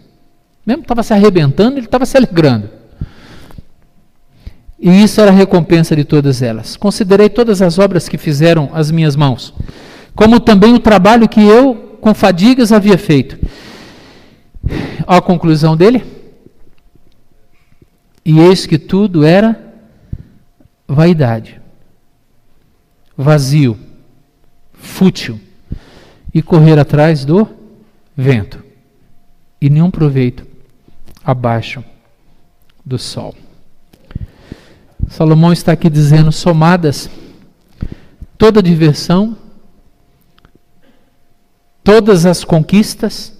Mesmo 0.63 0.81
estava 0.81 1.01
se 1.01 1.13
arrebentando, 1.13 1.77
ele 1.77 1.85
estava 1.85 2.05
se 2.05 2.17
alegrando. 2.17 2.76
E 4.79 5.03
isso 5.03 5.19
era 5.19 5.31
a 5.31 5.33
recompensa 5.33 5.95
de 5.95 6.03
todas 6.03 6.41
elas. 6.41 6.77
Considerei 6.77 7.29
todas 7.29 7.61
as 7.61 7.79
obras 7.79 8.07
que 8.07 8.17
fizeram 8.17 8.69
as 8.73 8.91
minhas 8.91 9.15
mãos, 9.15 9.53
como 10.15 10.39
também 10.39 10.73
o 10.73 10.79
trabalho 10.79 11.27
que 11.27 11.41
eu, 11.41 11.97
com 11.99 12.13
fadigas, 12.13 12.71
havia 12.71 12.97
feito. 12.97 13.39
A 15.05 15.21
conclusão 15.21 15.75
dele. 15.75 16.03
E 18.23 18.39
eis 18.39 18.65
que 18.65 18.77
tudo 18.77 19.23
era 19.23 19.57
vaidade, 20.87 21.59
vazio, 23.15 23.77
fútil, 24.73 25.39
e 26.33 26.41
correr 26.41 26.77
atrás 26.77 27.25
do 27.25 27.47
vento, 28.15 28.63
e 29.59 29.69
nenhum 29.69 29.89
proveito 29.89 30.45
abaixo 31.23 31.83
do 32.85 32.99
sol. 32.99 33.33
Salomão 35.07 35.53
está 35.53 35.71
aqui 35.71 35.89
dizendo: 35.89 36.31
somadas 36.31 37.09
toda 38.37 38.61
diversão, 38.61 39.35
todas 41.83 42.25
as 42.25 42.43
conquistas, 42.43 43.33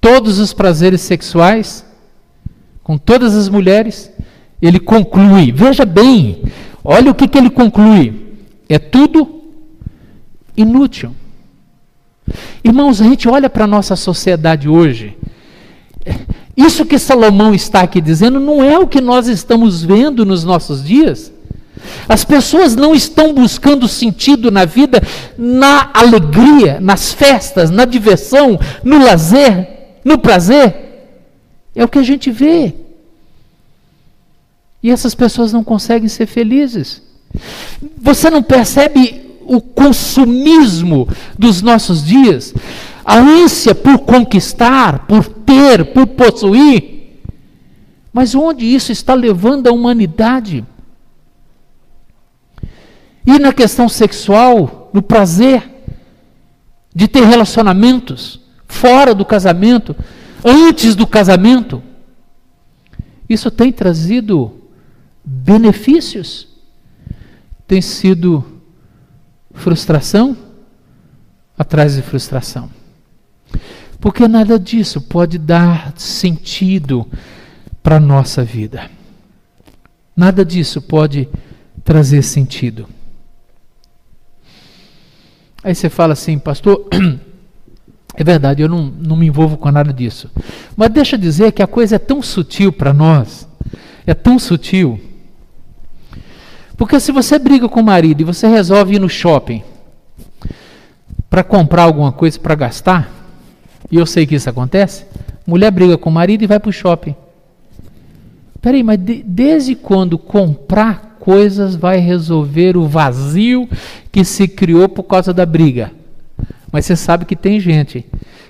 todos 0.00 0.38
os 0.38 0.52
prazeres 0.52 1.00
sexuais, 1.00 1.84
com 2.82 2.98
todas 2.98 3.34
as 3.34 3.48
mulheres, 3.48 4.10
ele 4.60 4.80
conclui. 4.80 5.52
Veja 5.52 5.84
bem, 5.84 6.42
olha 6.82 7.10
o 7.10 7.14
que, 7.14 7.28
que 7.28 7.38
ele 7.38 7.50
conclui: 7.50 8.38
é 8.68 8.78
tudo 8.78 9.44
inútil. 10.56 11.14
Irmãos, 12.64 13.00
a 13.02 13.04
gente 13.04 13.28
olha 13.28 13.50
para 13.50 13.64
a 13.64 13.68
nossa 13.68 13.94
sociedade 13.94 14.68
hoje 14.68 15.16
isso 16.56 16.84
que 16.84 16.98
Salomão 16.98 17.54
está 17.54 17.80
aqui 17.80 18.00
dizendo 18.00 18.38
não 18.38 18.62
é 18.62 18.78
o 18.78 18.86
que 18.86 19.00
nós 19.00 19.26
estamos 19.26 19.82
vendo 19.82 20.24
nos 20.24 20.44
nossos 20.44 20.84
dias. 20.84 21.32
As 22.08 22.24
pessoas 22.24 22.76
não 22.76 22.94
estão 22.94 23.34
buscando 23.34 23.88
sentido 23.88 24.50
na 24.50 24.64
vida, 24.64 25.02
na 25.36 25.90
alegria, 25.92 26.78
nas 26.80 27.12
festas, 27.12 27.70
na 27.70 27.84
diversão, 27.84 28.58
no 28.82 28.98
lazer, 29.04 29.68
no 30.04 30.18
prazer. 30.18 30.74
É 31.74 31.84
o 31.84 31.88
que 31.88 31.98
a 31.98 32.02
gente 32.02 32.30
vê. 32.30 32.72
E 34.82 34.90
essas 34.90 35.14
pessoas 35.14 35.52
não 35.52 35.64
conseguem 35.64 36.08
ser 36.08 36.26
felizes. 36.26 37.02
Você 38.00 38.30
não 38.30 38.42
percebe 38.42 39.22
o 39.46 39.60
consumismo 39.60 41.08
dos 41.38 41.62
nossos 41.62 42.04
dias? 42.04 42.54
A 43.04 43.18
ânsia 43.18 43.74
por 43.74 43.98
conquistar, 43.98 45.06
por 45.06 45.24
ter, 45.26 45.92
por 45.92 46.06
possuir. 46.06 47.20
Mas 48.12 48.34
onde 48.34 48.64
isso 48.64 48.92
está 48.92 49.12
levando 49.12 49.66
a 49.66 49.72
humanidade? 49.72 50.64
E 53.26 53.38
na 53.38 53.52
questão 53.52 53.88
sexual, 53.88 54.90
no 54.92 55.02
prazer 55.02 55.70
de 56.94 57.08
ter 57.08 57.24
relacionamentos 57.24 58.40
fora 58.66 59.14
do 59.14 59.24
casamento, 59.24 59.96
antes 60.44 60.94
do 60.94 61.06
casamento, 61.06 61.82
isso 63.28 63.50
tem 63.50 63.72
trazido 63.72 64.52
benefícios? 65.24 66.46
Tem 67.66 67.80
sido 67.80 68.44
frustração 69.54 70.36
atrás 71.58 71.96
de 71.96 72.02
frustração. 72.02 72.70
Porque 74.00 74.28
nada 74.28 74.58
disso 74.58 75.00
pode 75.00 75.38
dar 75.38 75.92
sentido 75.96 77.06
para 77.82 77.96
a 77.96 78.00
nossa 78.00 78.44
vida. 78.44 78.90
Nada 80.16 80.44
disso 80.44 80.80
pode 80.80 81.28
trazer 81.82 82.22
sentido. 82.22 82.88
Aí 85.62 85.74
você 85.74 85.88
fala 85.88 86.12
assim, 86.12 86.38
pastor, 86.38 86.86
é 88.14 88.22
verdade, 88.22 88.62
eu 88.62 88.68
não, 88.68 88.84
não 88.84 89.16
me 89.16 89.26
envolvo 89.26 89.56
com 89.56 89.70
nada 89.70 89.92
disso. 89.92 90.30
Mas 90.76 90.90
deixa 90.90 91.16
eu 91.16 91.20
dizer 91.20 91.52
que 91.52 91.62
a 91.62 91.66
coisa 91.66 91.96
é 91.96 91.98
tão 91.98 92.20
sutil 92.20 92.70
para 92.72 92.92
nós, 92.92 93.48
é 94.06 94.12
tão 94.12 94.38
sutil. 94.38 95.00
Porque 96.76 97.00
se 97.00 97.12
você 97.12 97.38
briga 97.38 97.68
com 97.68 97.80
o 97.80 97.84
marido 97.84 98.20
e 98.20 98.24
você 98.24 98.46
resolve 98.46 98.96
ir 98.96 98.98
no 98.98 99.08
shopping 99.08 99.62
para 101.30 101.42
comprar 101.42 101.84
alguma 101.84 102.12
coisa 102.12 102.38
para 102.38 102.54
gastar, 102.54 103.13
e 103.94 103.96
eu 103.96 104.06
sei 104.06 104.26
que 104.26 104.34
isso 104.34 104.50
acontece, 104.50 105.04
mulher 105.46 105.70
briga 105.70 105.96
com 105.96 106.10
o 106.10 106.12
marido 106.12 106.42
e 106.42 106.48
vai 106.48 106.58
para 106.58 106.68
o 106.68 106.72
shopping. 106.72 107.14
Peraí, 108.60 108.82
mas 108.82 108.98
de, 108.98 109.22
desde 109.22 109.76
quando 109.76 110.18
comprar 110.18 111.16
coisas 111.20 111.76
vai 111.76 111.98
resolver 111.98 112.76
o 112.76 112.88
vazio 112.88 113.68
que 114.10 114.24
se 114.24 114.48
criou 114.48 114.88
por 114.88 115.04
causa 115.04 115.32
da 115.32 115.46
briga. 115.46 115.92
Mas 116.72 116.86
você 116.86 116.96
sabe 116.96 117.24
que 117.24 117.36
tem 117.36 117.60
gente. 117.60 118.04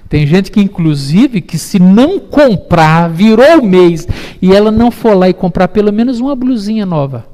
Tem 0.08 0.26
gente 0.26 0.50
que, 0.50 0.62
inclusive, 0.62 1.42
que 1.42 1.58
se 1.58 1.78
não 1.78 2.18
comprar, 2.18 3.10
virou 3.10 3.60
o 3.60 3.66
mês, 3.66 4.08
e 4.40 4.50
ela 4.50 4.70
não 4.70 4.90
for 4.90 5.14
lá 5.14 5.28
e 5.28 5.34
comprar 5.34 5.68
pelo 5.68 5.92
menos 5.92 6.20
uma 6.20 6.34
blusinha 6.34 6.86
nova, 6.86 7.26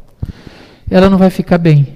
ela 0.90 1.08
não 1.08 1.16
vai 1.16 1.30
ficar 1.30 1.58
bem. 1.58 1.86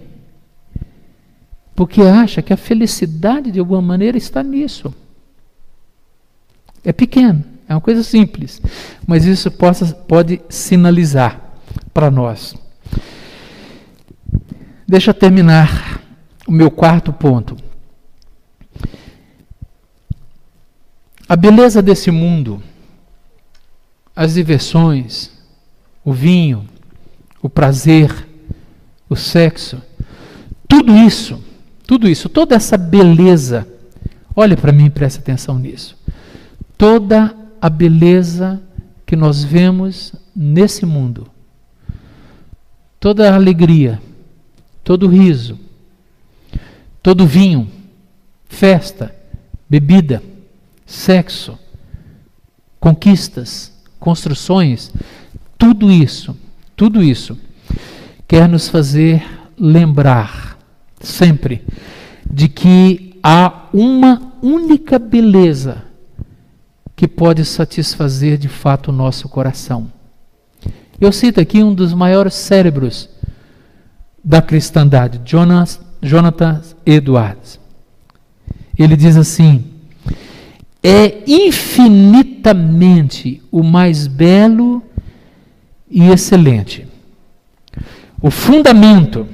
Porque 1.75 2.03
acha 2.03 2.41
que 2.41 2.53
a 2.53 2.57
felicidade, 2.57 3.51
de 3.51 3.59
alguma 3.59 3.83
maneira, 3.83 4.17
está 4.17 4.45
nisso. 4.45 4.95
É 6.85 6.93
pequeno, 6.93 7.43
é 7.69 7.75
uma 7.75 7.81
coisa 7.81 8.03
simples, 8.03 8.61
mas 9.07 9.25
isso 9.25 9.51
possa, 9.51 9.87
pode 9.95 10.41
sinalizar 10.49 11.41
para 11.95 12.11
nós. 12.11 12.55
Deixa 14.87 15.11
eu 15.11 15.15
terminar 15.15 16.03
o 16.47 16.53
meu 16.53 16.71
quarto 16.71 17.13
ponto. 17.13 17.57
A 21.27 21.35
beleza 21.37 21.81
desse 21.81 22.11
mundo, 22.11 22.63
as 24.15 24.35
diversões, 24.35 25.31
o 26.05 26.13
vinho, 26.13 26.69
o 27.41 27.49
prazer, 27.49 28.29
o 29.09 29.17
sexo, 29.17 29.81
tudo 30.69 30.95
isso, 30.95 31.43
tudo 31.87 32.09
isso, 32.09 32.29
toda 32.29 32.55
essa 32.55 32.77
beleza, 32.77 33.67
olhe 34.37 34.55
para 34.55 34.71
mim 34.71 34.87
e 34.87 34.91
preste 34.91 35.19
atenção 35.19 35.59
nisso. 35.59 35.97
Toda 36.77 37.35
a 37.61 37.69
beleza 37.69 38.61
que 39.07 39.17
nós 39.17 39.45
vemos 39.45 40.15
nesse 40.35 40.85
mundo, 40.85 41.29
toda 42.99 43.31
a 43.31 43.35
alegria, 43.35 44.01
todo 44.83 45.07
riso, 45.07 45.59
todo 47.03 47.27
vinho, 47.27 47.71
festa, 48.49 49.15
bebida, 49.69 50.23
sexo, 50.87 51.59
conquistas, 52.81 53.73
construções, 53.99 54.93
tudo 55.57 55.91
isso, 55.91 56.37
tudo 56.77 57.03
isso 57.03 57.39
quer 58.27 58.49
nos 58.49 58.69
fazer 58.69 59.25
lembrar 59.59 60.59
sempre 61.01 61.65
de 62.31 62.49
que 62.49 63.19
há 63.23 63.69
uma 63.73 64.33
única 64.43 64.99
beleza 64.99 65.83
que 66.97 67.07
pode 67.09 67.45
satisfazer 67.45 68.39
de 68.39 68.49
fato 68.49 68.89
o 68.89 68.93
nosso 68.93 69.29
coração. 69.29 69.91
Eu 71.01 71.13
cito 71.13 71.41
aqui 71.41 71.63
um 71.63 71.75
dos 71.75 71.93
maiores 71.93 72.35
cérebros 72.35 73.11
da 74.23 74.41
cristandade, 74.41 75.21
Jonas, 75.25 75.81
Jonathan 76.01 76.63
Edwards. 76.87 77.59
Ele 78.79 78.95
diz 78.97 79.17
assim: 79.17 79.65
é 80.83 81.23
infinitamente 81.27 83.43
o 83.51 83.63
mais 83.63 84.07
belo 84.07 84.83
e 85.91 86.09
excelente, 86.09 86.87
o 88.21 88.31
fundamento 88.31 89.27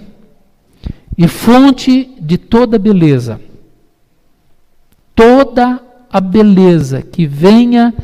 e 1.16 1.28
fonte 1.28 2.10
de 2.20 2.36
toda 2.38 2.78
beleza. 2.78 3.40
Toda 5.14 5.89
a 6.12 6.20
beleza 6.20 7.02
que 7.02 7.26
venha 7.26 7.94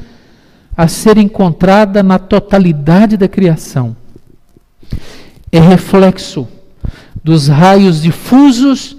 a 0.77 0.87
ser 0.89 1.19
encontrada 1.19 2.03
na 2.03 2.19
totalidade 2.19 3.17
da 3.17 3.27
criação 3.27 3.97
é 5.51 5.59
reflexo 5.59 6.47
dos 7.23 7.49
raios 7.49 8.03
difusos 8.03 8.97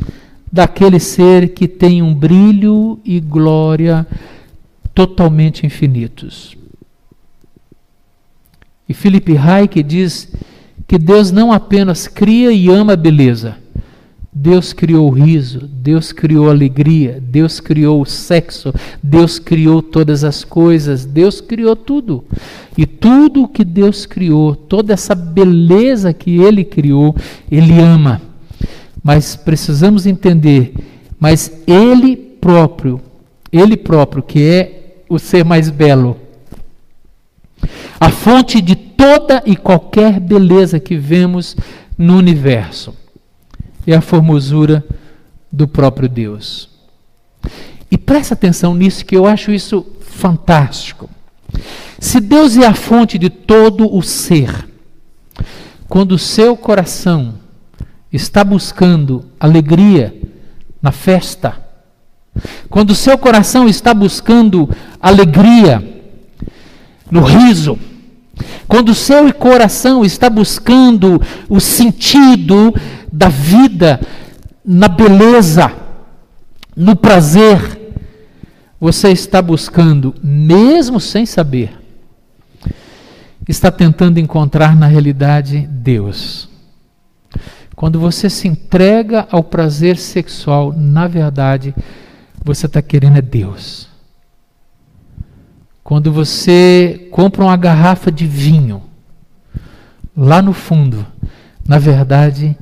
daquele 0.52 1.00
ser 1.00 1.54
que 1.54 1.68
tem 1.68 2.02
um 2.02 2.14
brilho 2.14 3.00
e 3.06 3.20
glória 3.20 4.08
totalmente 4.94 5.66
infinitos. 5.66 6.58
E 8.90 8.94
Philip 8.94 9.38
Hayek 9.38 9.84
diz 9.84 10.32
que 10.88 10.98
Deus 10.98 11.32
não 11.32 11.52
apenas 11.52 12.08
cria 12.08 12.52
e 12.52 12.70
ama 12.70 12.94
a 12.94 12.98
beleza, 12.98 13.58
Deus 14.40 14.72
criou 14.72 15.08
o 15.08 15.12
riso, 15.12 15.62
Deus 15.68 16.12
criou 16.12 16.48
a 16.48 16.52
alegria, 16.52 17.20
Deus 17.20 17.60
criou 17.60 18.00
o 18.00 18.06
sexo, 18.06 18.72
Deus 19.02 19.40
criou 19.40 19.82
todas 19.82 20.24
as 20.24 20.44
coisas, 20.44 21.06
Deus 21.06 21.42
criou 21.42 21.76
tudo. 21.76 22.24
E 22.78 22.86
tudo 22.86 23.44
o 23.44 23.48
que 23.48 23.66
Deus 23.66 24.06
criou, 24.06 24.56
toda 24.56 24.94
essa 24.94 25.16
beleza 25.16 26.14
que 26.14 26.38
Ele 26.40 26.64
criou, 26.64 27.16
Ele 27.52 27.80
ama. 27.80 28.22
Mas 29.04 29.36
precisamos 29.36 30.06
entender, 30.06 30.72
mas 31.20 31.52
Ele 31.66 32.16
próprio, 32.16 33.02
Ele 33.52 33.76
próprio, 33.76 34.22
que 34.22 34.40
é 34.44 35.02
o 35.10 35.18
ser 35.18 35.44
mais 35.44 35.72
belo, 35.72 36.16
a 38.00 38.12
fonte 38.12 38.62
de 38.62 38.76
toda 38.76 39.42
e 39.48 39.56
qualquer 39.56 40.20
beleza 40.20 40.80
que 40.80 40.96
vemos 40.96 41.56
no 41.98 42.18
universo 42.18 42.94
é 43.88 43.96
a 43.96 44.02
formosura 44.02 44.86
do 45.52 45.68
próprio 45.68 46.10
Deus. 46.10 46.70
E 47.90 47.98
presta 47.98 48.34
atenção 48.34 48.76
nisso, 48.76 49.06
que 49.06 49.16
eu 49.16 49.26
acho 49.26 49.52
isso 49.52 49.86
fantástico. 50.02 51.10
Se 52.00 52.20
Deus 52.20 52.58
é 52.58 52.66
a 52.66 52.74
fonte 52.74 53.18
de 53.18 53.30
todo 53.30 53.96
o 53.96 54.02
ser, 54.02 54.68
quando 55.88 56.12
o 56.14 56.20
seu 56.20 56.58
coração 56.58 57.36
está 58.12 58.44
buscando 58.44 59.26
alegria 59.40 60.14
na 60.82 60.92
festa, 60.92 61.66
quando 62.70 62.92
o 62.92 62.96
seu 62.96 63.18
coração 63.18 63.68
está 63.68 63.94
buscando 63.94 64.70
alegria 65.02 66.04
no 67.10 67.22
riso, 67.22 67.80
quando 68.68 68.90
o 68.90 68.96
seu 68.96 69.34
coração 69.34 70.04
está 70.04 70.30
buscando 70.30 71.22
o 71.50 71.60
sentido 71.60 72.76
da 73.12 73.30
vida, 73.30 74.00
na 74.64 74.88
beleza, 74.88 75.72
no 76.76 76.96
prazer, 76.96 77.94
você 78.80 79.10
está 79.10 79.42
buscando, 79.42 80.14
mesmo 80.22 81.00
sem 81.00 81.26
saber, 81.26 81.76
está 83.48 83.72
tentando 83.72 84.20
encontrar 84.20 84.76
na 84.76 84.88
realidade 84.88 85.68
Deus. 85.68 86.50
Quando 87.76 88.00
você 88.00 88.30
se 88.30 88.48
entrega 88.48 89.28
ao 89.32 89.44
prazer 89.44 89.98
sexual, 89.98 90.74
na 90.74 91.08
verdade, 91.08 91.76
você 92.44 92.66
está 92.66 92.82
querendo 92.82 93.18
é 93.18 93.22
Deus. 93.22 93.88
Quando 95.84 96.12
você 96.12 97.08
compra 97.12 97.44
uma 97.44 97.56
garrafa 97.56 98.12
de 98.12 98.26
vinho, 98.26 98.82
lá 100.16 100.42
no 100.42 100.54
fundo, 100.54 101.06
na 101.68 101.78
verdade, 101.78 102.58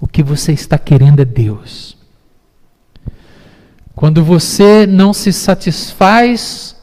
o 0.00 0.08
que 0.08 0.22
você 0.22 0.52
está 0.52 0.78
querendo 0.78 1.20
é 1.20 1.24
Deus. 1.24 1.96
Quando 3.94 4.24
você 4.24 4.86
não 4.86 5.12
se 5.12 5.32
satisfaz 5.32 6.74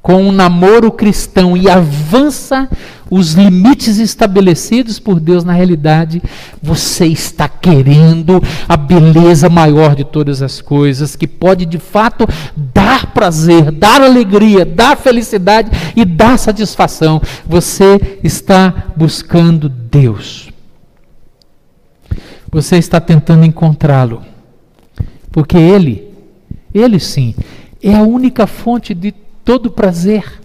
com 0.00 0.22
um 0.22 0.32
namoro 0.32 0.90
cristão 0.90 1.54
e 1.54 1.68
avança 1.68 2.68
os 3.10 3.32
limites 3.34 3.98
estabelecidos 3.98 4.98
por 4.98 5.20
Deus 5.20 5.44
na 5.44 5.52
realidade, 5.52 6.22
você 6.62 7.06
está 7.06 7.48
querendo 7.48 8.42
a 8.68 8.76
beleza 8.76 9.50
maior 9.50 9.94
de 9.94 10.04
todas 10.04 10.40
as 10.40 10.62
coisas, 10.62 11.16
que 11.16 11.26
pode 11.26 11.66
de 11.66 11.78
fato 11.78 12.26
dar 12.56 13.06
prazer, 13.12 13.72
dar 13.72 14.00
alegria, 14.00 14.64
dar 14.64 14.96
felicidade 14.96 15.70
e 15.96 16.04
dar 16.04 16.38
satisfação. 16.38 17.20
Você 17.46 18.20
está 18.22 18.92
buscando 18.96 19.68
Deus. 19.68 20.49
Você 22.50 22.76
está 22.76 23.00
tentando 23.00 23.44
encontrá-lo. 23.44 24.22
Porque 25.30 25.56
Ele, 25.56 26.08
Ele 26.74 26.98
sim, 26.98 27.34
é 27.82 27.94
a 27.94 28.02
única 28.02 28.46
fonte 28.46 28.94
de 28.94 29.12
todo 29.44 29.70
prazer. 29.70 30.40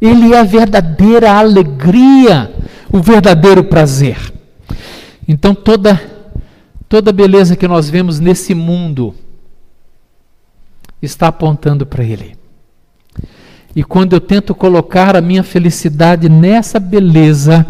Ele 0.00 0.32
é 0.32 0.38
a 0.38 0.44
verdadeira 0.44 1.32
alegria, 1.32 2.54
o 2.92 3.00
verdadeiro 3.00 3.64
prazer. 3.64 4.32
Então 5.26 5.54
toda 5.54 6.00
toda 6.88 7.12
beleza 7.12 7.54
que 7.54 7.68
nós 7.68 7.90
vemos 7.90 8.18
nesse 8.18 8.54
mundo 8.54 9.14
está 11.02 11.28
apontando 11.28 11.84
para 11.84 12.02
ele. 12.02 12.36
E 13.76 13.84
quando 13.84 14.14
eu 14.14 14.20
tento 14.20 14.54
colocar 14.54 15.14
a 15.14 15.20
minha 15.20 15.42
felicidade 15.42 16.28
nessa 16.28 16.80
beleza, 16.80 17.66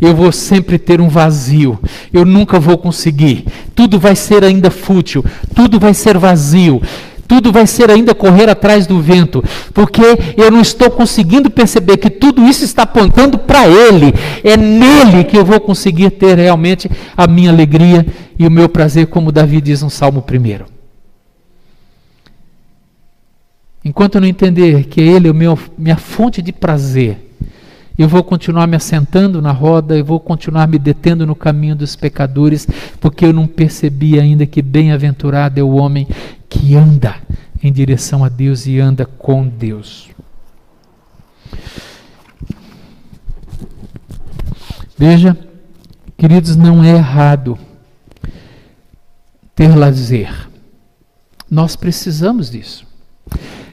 eu 0.00 0.14
vou 0.14 0.32
sempre 0.32 0.78
ter 0.78 1.00
um 1.00 1.08
vazio. 1.08 1.78
Eu 2.12 2.24
nunca 2.24 2.58
vou 2.58 2.76
conseguir. 2.78 3.46
Tudo 3.74 3.98
vai 3.98 4.16
ser 4.16 4.44
ainda 4.44 4.70
fútil, 4.70 5.24
tudo 5.54 5.78
vai 5.78 5.94
ser 5.94 6.18
vazio. 6.18 6.80
Tudo 7.26 7.50
vai 7.50 7.66
ser 7.66 7.90
ainda 7.90 8.14
correr 8.14 8.50
atrás 8.50 8.86
do 8.86 9.00
vento, 9.00 9.42
porque 9.72 10.02
eu 10.36 10.50
não 10.50 10.60
estou 10.60 10.90
conseguindo 10.90 11.50
perceber 11.50 11.96
que 11.96 12.10
tudo 12.10 12.44
isso 12.46 12.64
está 12.64 12.82
apontando 12.82 13.38
para 13.38 13.66
Ele. 13.66 14.12
É 14.42 14.56
nele 14.56 15.24
que 15.24 15.36
eu 15.36 15.44
vou 15.44 15.58
conseguir 15.58 16.10
ter 16.10 16.36
realmente 16.36 16.90
a 17.16 17.26
minha 17.26 17.50
alegria 17.50 18.06
e 18.38 18.46
o 18.46 18.50
meu 18.50 18.68
prazer, 18.68 19.06
como 19.06 19.32
Davi 19.32 19.60
diz 19.60 19.80
no 19.80 19.88
Salmo 19.88 20.22
1. 20.22 20.64
Enquanto 23.84 24.16
eu 24.16 24.20
não 24.20 24.28
entender 24.28 24.84
que 24.84 25.00
Ele 25.00 25.28
é 25.28 25.30
a 25.30 25.34
minha 25.78 25.96
fonte 25.96 26.42
de 26.42 26.52
prazer, 26.52 27.33
eu 27.96 28.08
vou 28.08 28.24
continuar 28.24 28.66
me 28.66 28.76
assentando 28.76 29.40
na 29.40 29.52
roda, 29.52 29.96
eu 29.96 30.04
vou 30.04 30.18
continuar 30.18 30.66
me 30.66 30.78
detendo 30.78 31.24
no 31.24 31.36
caminho 31.36 31.76
dos 31.76 31.94
pecadores, 31.94 32.66
porque 33.00 33.24
eu 33.24 33.32
não 33.32 33.46
percebi 33.46 34.18
ainda 34.18 34.44
que 34.46 34.60
bem-aventurado 34.60 35.60
é 35.60 35.62
o 35.62 35.76
homem 35.76 36.08
que 36.48 36.74
anda 36.74 37.14
em 37.62 37.72
direção 37.72 38.24
a 38.24 38.28
Deus 38.28 38.66
e 38.66 38.80
anda 38.80 39.06
com 39.06 39.46
Deus. 39.46 40.10
Veja, 44.98 45.36
queridos, 46.18 46.56
não 46.56 46.82
é 46.82 46.96
errado 46.96 47.56
ter 49.54 49.74
lazer. 49.74 50.48
Nós 51.48 51.76
precisamos 51.76 52.50
disso. 52.50 52.84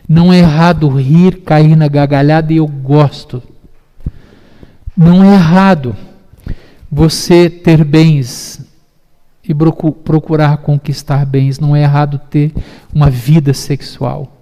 Não 0.07 0.32
é 0.32 0.39
errado 0.39 0.89
rir, 0.89 1.41
cair 1.41 1.76
na 1.76 1.88
gargalhada, 1.88 2.53
e 2.53 2.57
eu 2.57 2.67
gosto 2.67 3.41
não 4.96 5.24
é 5.24 5.34
errado 5.34 5.96
você 6.92 7.50
ter 7.50 7.84
bens 7.84 8.66
e 9.48 9.54
procurar 9.54 10.58
conquistar 10.58 11.26
bens, 11.26 11.60
não 11.60 11.76
é 11.76 11.84
errado 11.84 12.20
ter 12.30 12.54
uma 12.94 13.10
vida 13.10 13.54
sexual. 13.54 14.38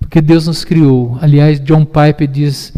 Porque 0.00 0.20
Deus 0.20 0.46
nos 0.46 0.64
criou. 0.64 1.18
Aliás, 1.20 1.60
John 1.60 1.84
Piper 1.84 2.26
diz 2.26 2.72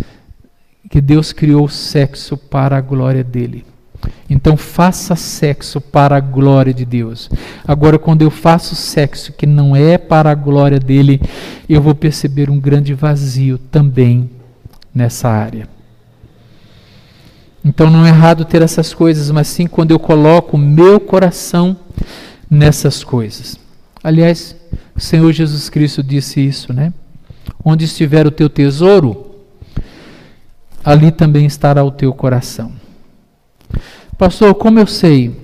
que 0.90 1.00
Deus 1.00 1.32
criou 1.32 1.64
o 1.64 1.70
sexo 1.70 2.36
para 2.36 2.76
a 2.76 2.80
glória 2.80 3.22
dele. 3.22 3.64
Então 4.28 4.56
faça 4.56 5.14
sexo 5.14 5.80
para 5.80 6.16
a 6.16 6.20
glória 6.20 6.72
de 6.72 6.84
Deus. 6.84 7.28
Agora, 7.66 7.98
quando 7.98 8.22
eu 8.22 8.30
faço 8.30 8.74
sexo 8.74 9.32
que 9.32 9.46
não 9.46 9.76
é 9.76 9.98
para 9.98 10.30
a 10.30 10.34
glória 10.34 10.80
dele, 10.80 11.20
eu 11.68 11.80
vou 11.80 11.94
perceber 11.94 12.50
um 12.50 12.58
grande 12.58 12.94
vazio 12.94 13.58
também 13.58 14.30
nessa 14.94 15.28
área. 15.28 15.68
Então 17.64 17.90
não 17.90 18.06
é 18.06 18.08
errado 18.08 18.44
ter 18.44 18.62
essas 18.62 18.94
coisas, 18.94 19.30
mas 19.30 19.46
sim 19.48 19.66
quando 19.66 19.90
eu 19.90 19.98
coloco 19.98 20.56
o 20.56 20.60
meu 20.60 20.98
coração 20.98 21.76
nessas 22.48 23.04
coisas. 23.04 23.58
Aliás, 24.02 24.56
o 24.96 25.00
Senhor 25.00 25.30
Jesus 25.32 25.68
Cristo 25.68 26.02
disse 26.02 26.40
isso, 26.40 26.72
né? 26.72 26.92
Onde 27.62 27.84
estiver 27.84 28.26
o 28.26 28.30
teu 28.30 28.48
tesouro, 28.48 29.30
ali 30.82 31.12
também 31.12 31.44
estará 31.44 31.84
o 31.84 31.90
teu 31.90 32.12
coração. 32.14 32.72
Pastor, 34.16 34.54
como 34.54 34.78
eu 34.78 34.86
sei? 34.86 35.34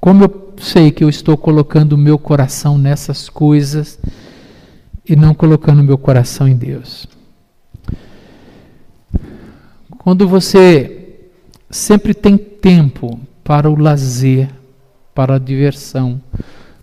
Como 0.00 0.24
eu 0.24 0.54
sei 0.58 0.90
que 0.90 1.02
eu 1.02 1.08
estou 1.08 1.36
colocando 1.36 1.94
o 1.94 1.98
meu 1.98 2.18
coração 2.18 2.76
nessas 2.76 3.28
coisas 3.28 3.98
e 5.08 5.16
não 5.16 5.34
colocando 5.34 5.80
o 5.80 5.84
meu 5.84 5.96
coração 5.96 6.46
em 6.46 6.56
Deus? 6.56 7.08
Quando 10.04 10.28
você 10.28 11.14
sempre 11.70 12.12
tem 12.12 12.36
tempo 12.36 13.18
para 13.42 13.70
o 13.70 13.74
lazer, 13.74 14.50
para 15.14 15.36
a 15.36 15.38
diversão, 15.38 16.20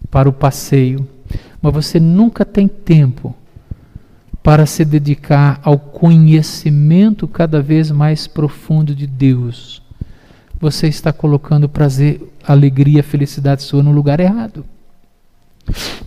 para 0.09 0.28
o 0.28 0.34
passeio, 0.34 1.07
mas 1.61 1.72
você 1.72 1.99
nunca 1.99 2.43
tem 2.43 2.67
tempo 2.67 3.36
para 4.41 4.65
se 4.65 4.84
dedicar 4.84 5.59
ao 5.61 5.78
conhecimento 5.78 7.28
cada 7.28 7.61
vez 7.61 7.91
mais 7.91 8.26
profundo 8.26 8.95
de 8.95 9.05
Deus. 9.05 9.84
Você 10.59 10.88
está 10.88 11.13
colocando 11.13 11.69
prazer, 11.69 12.28
alegria, 12.43 13.03
felicidade 13.03 13.61
sua 13.61 13.84
no 13.84 13.91
lugar 13.91 14.19
errado. 14.19 14.65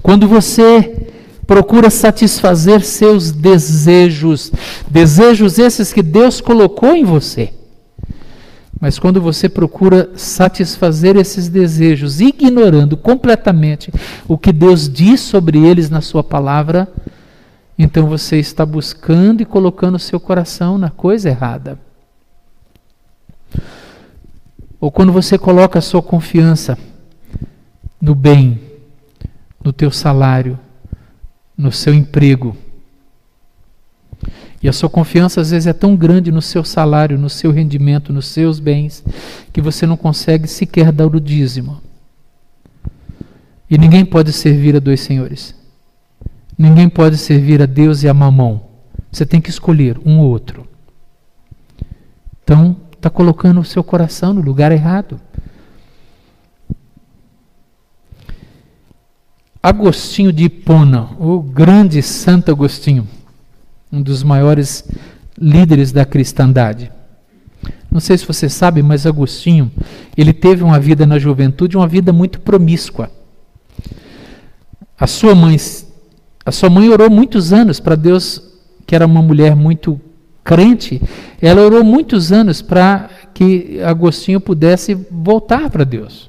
Quando 0.02 0.26
você 0.26 1.13
procura 1.47 1.90
satisfazer 1.90 2.82
seus 2.82 3.30
desejos, 3.30 4.51
desejos 4.88 5.59
esses 5.59 5.92
que 5.92 6.03
Deus 6.03 6.40
colocou 6.40 6.95
em 6.95 7.05
você. 7.05 7.53
Mas 8.80 8.99
quando 8.99 9.20
você 9.20 9.49
procura 9.49 10.11
satisfazer 10.16 11.16
esses 11.16 11.49
desejos, 11.49 12.20
ignorando 12.20 12.97
completamente 12.97 13.92
o 14.28 14.36
que 14.36 14.53
Deus 14.53 14.88
diz 14.88 15.20
sobre 15.20 15.59
eles 15.59 15.88
na 15.88 16.01
Sua 16.01 16.22
palavra, 16.22 16.88
então 17.78 18.07
você 18.07 18.38
está 18.38 18.64
buscando 18.64 19.40
e 19.40 19.45
colocando 19.45 19.99
seu 19.99 20.20
coração 20.20 20.78
na 20.78 20.90
coisa 20.90 21.28
errada. 21.28 21.78
Ou 24.80 24.90
quando 24.90 25.12
você 25.12 25.38
coloca 25.38 25.78
a 25.78 25.82
sua 25.82 26.03
confiança 26.03 26.78
no 28.01 28.14
bem, 28.14 28.61
no 29.64 29.72
teu 29.72 29.90
salário, 29.90 30.59
no 31.57 31.70
seu 31.72 31.94
emprego. 31.94 32.57
E 34.62 34.68
a 34.68 34.72
sua 34.72 34.88
confiança 34.88 35.40
às 35.40 35.50
vezes 35.50 35.66
é 35.66 35.72
tão 35.72 35.94
grande 35.94 36.32
no 36.32 36.40
seu 36.40 36.64
salário, 36.64 37.18
no 37.18 37.28
seu 37.28 37.50
rendimento, 37.50 38.12
nos 38.12 38.26
seus 38.26 38.59
bens, 38.59 39.05
que 39.52 39.61
você 39.61 39.86
não 39.86 39.96
consegue 39.96 40.48
sequer 40.48 40.90
dar 40.90 41.07
o 41.07 41.20
dízimo. 41.20 41.82
E 43.68 43.76
ninguém 43.76 44.05
pode 44.05 44.32
servir 44.32 44.74
a 44.76 44.80
dois 44.80 45.00
senhores. 45.00 45.55
Ninguém 46.57 46.88
pode 46.88 47.18
servir 47.18 47.61
a 47.61 47.66
Deus 47.66 48.02
e 48.02 48.09
a 48.09 48.14
mamão. 48.14 48.62
Você 49.11 49.26
tem 49.26 49.40
que 49.40 49.50
escolher 49.50 49.98
um 50.05 50.18
ou 50.20 50.30
outro. 50.30 50.66
Então, 52.42 52.76
está 52.92 53.11
colocando 53.11 53.61
o 53.61 53.64
seu 53.64 53.84
coração 53.84 54.32
no 54.32 54.40
lugar 54.40 54.72
errado. 54.72 55.20
Agostinho 59.64 60.30
de 60.30 60.44
Hipona, 60.44 61.08
o 61.18 61.40
grande 61.40 62.02
Santo 62.02 62.50
Agostinho, 62.50 63.08
um 63.90 64.02
dos 64.02 64.22
maiores 64.22 64.86
líderes 65.38 65.90
da 65.90 66.04
cristandade. 66.04 66.92
Não 67.90 67.98
sei 67.98 68.18
se 68.18 68.26
você 68.26 68.46
sabe, 68.46 68.82
mas 68.82 69.06
Agostinho, 69.06 69.72
ele 70.18 70.34
teve 70.34 70.62
uma 70.62 70.78
vida 70.78 71.06
na 71.06 71.18
juventude, 71.18 71.78
uma 71.78 71.88
vida 71.88 72.12
muito 72.12 72.40
promíscua. 72.40 73.10
A 75.00 75.06
sua 75.06 75.34
mãe, 75.34 75.56
a 76.44 76.52
sua 76.52 76.68
mãe 76.68 76.90
orou 76.90 77.08
muitos 77.08 77.50
anos 77.50 77.80
para 77.80 77.94
Deus, 77.94 78.42
que 78.86 78.94
era 78.94 79.06
uma 79.06 79.22
mulher 79.22 79.56
muito 79.56 79.98
crente, 80.44 81.00
ela 81.40 81.62
orou 81.62 81.82
muitos 81.82 82.32
anos 82.32 82.60
para 82.60 83.08
que 83.32 83.80
Agostinho 83.82 84.42
pudesse 84.42 84.92
voltar 85.10 85.70
para 85.70 85.84
Deus 85.84 86.28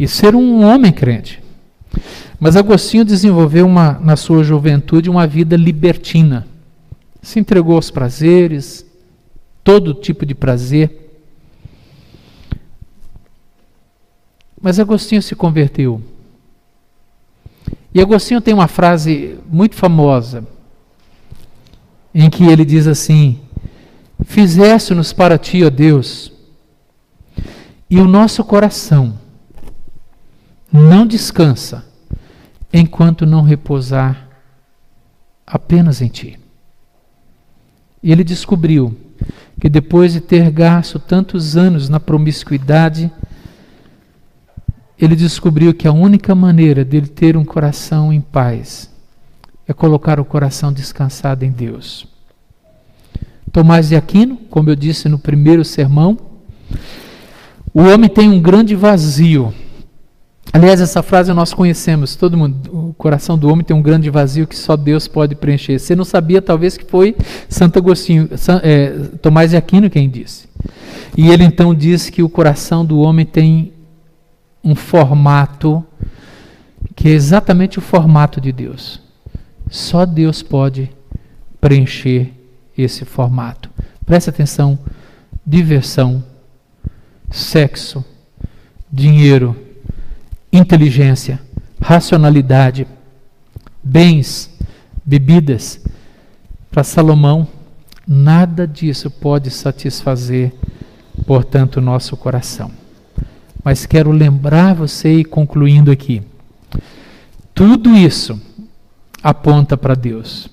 e 0.00 0.08
ser 0.08 0.34
um 0.34 0.64
homem 0.64 0.90
crente. 0.90 1.41
Mas 2.38 2.56
Agostinho 2.56 3.04
desenvolveu 3.04 3.66
uma, 3.66 4.00
na 4.00 4.16
sua 4.16 4.42
juventude 4.42 5.08
uma 5.08 5.26
vida 5.26 5.56
libertina. 5.56 6.46
Se 7.22 7.38
entregou 7.38 7.76
aos 7.76 7.90
prazeres, 7.90 8.84
todo 9.62 9.94
tipo 9.94 10.26
de 10.26 10.34
prazer. 10.34 11.12
Mas 14.60 14.78
Agostinho 14.78 15.22
se 15.22 15.36
converteu. 15.36 16.02
E 17.94 18.00
Agostinho 18.00 18.40
tem 18.40 18.54
uma 18.54 18.68
frase 18.68 19.38
muito 19.50 19.76
famosa, 19.76 20.46
em 22.14 22.28
que 22.30 22.44
ele 22.44 22.64
diz 22.64 22.86
assim: 22.86 23.38
Fizeste-nos 24.24 25.12
para 25.12 25.38
ti, 25.38 25.62
ó 25.62 25.70
Deus, 25.70 26.32
e 27.88 27.98
o 27.98 28.08
nosso 28.08 28.42
coração 28.42 29.21
não 30.72 31.06
descansa 31.06 31.84
enquanto 32.72 33.26
não 33.26 33.42
repousar 33.42 34.28
apenas 35.46 36.00
em 36.00 36.08
ti. 36.08 36.38
E 38.02 38.10
ele 38.10 38.24
descobriu 38.24 38.96
que 39.60 39.68
depois 39.68 40.12
de 40.14 40.20
ter 40.20 40.50
gasto 40.50 40.98
tantos 40.98 41.56
anos 41.56 41.88
na 41.88 42.00
promiscuidade, 42.00 43.12
ele 44.98 45.14
descobriu 45.14 45.74
que 45.74 45.86
a 45.86 45.92
única 45.92 46.34
maneira 46.34 46.84
dele 46.84 47.06
ter 47.06 47.36
um 47.36 47.44
coração 47.44 48.12
em 48.12 48.20
paz 48.20 48.90
é 49.68 49.72
colocar 49.72 50.18
o 50.18 50.24
coração 50.24 50.72
descansado 50.72 51.44
em 51.44 51.50
Deus. 51.50 52.06
Tomás 53.52 53.90
de 53.90 53.96
Aquino, 53.96 54.36
como 54.48 54.70
eu 54.70 54.74
disse 54.74 55.08
no 55.08 55.18
primeiro 55.18 55.64
sermão, 55.64 56.18
o 57.74 57.82
homem 57.82 58.08
tem 58.08 58.30
um 58.30 58.40
grande 58.40 58.74
vazio. 58.74 59.52
Aliás, 60.50 60.80
essa 60.80 61.02
frase 61.02 61.32
nós 61.32 61.52
conhecemos, 61.52 62.16
todo 62.16 62.36
mundo. 62.36 62.90
O 62.90 62.94
coração 62.94 63.38
do 63.38 63.50
homem 63.50 63.64
tem 63.64 63.76
um 63.76 63.82
grande 63.82 64.10
vazio 64.10 64.46
que 64.46 64.56
só 64.56 64.76
Deus 64.76 65.06
pode 65.06 65.34
preencher. 65.34 65.78
Você 65.78 65.94
não 65.94 66.04
sabia, 66.04 66.40
talvez, 66.40 66.76
que 66.76 66.84
foi 66.84 67.16
Santo 67.48 67.78
Agostinho, 67.78 68.28
é, 68.62 68.90
Tomás 69.20 69.50
de 69.50 69.56
Aquino 69.56 69.88
quem 69.88 70.10
disse. 70.10 70.48
E 71.16 71.28
ele 71.28 71.44
então 71.44 71.74
diz 71.74 72.10
que 72.10 72.22
o 72.22 72.28
coração 72.28 72.84
do 72.84 72.98
homem 72.98 73.24
tem 73.26 73.72
um 74.64 74.74
formato 74.74 75.84
que 76.94 77.08
é 77.08 77.12
exatamente 77.12 77.78
o 77.78 77.82
formato 77.82 78.40
de 78.40 78.52
Deus. 78.52 79.00
Só 79.70 80.04
Deus 80.04 80.42
pode 80.42 80.90
preencher 81.60 82.32
esse 82.76 83.04
formato. 83.04 83.70
Preste 84.04 84.28
atenção: 84.28 84.78
diversão, 85.46 86.22
sexo, 87.30 88.04
dinheiro, 88.92 89.56
inteligência, 90.52 91.40
racionalidade, 91.80 92.86
bens, 93.82 94.50
bebidas. 95.04 95.80
Para 96.70 96.84
Salomão, 96.84 97.48
nada 98.06 98.66
disso 98.66 99.10
pode 99.10 99.50
satisfazer, 99.50 100.52
portanto, 101.26 101.76
o 101.76 101.82
nosso 101.82 102.16
coração. 102.16 102.70
Mas 103.64 103.86
quero 103.86 104.10
lembrar 104.10 104.74
você 104.74 105.20
e 105.20 105.24
concluindo 105.24 105.90
aqui. 105.90 106.22
Tudo 107.54 107.96
isso 107.96 108.40
aponta 109.22 109.76
para 109.76 109.94
Deus. 109.94 110.48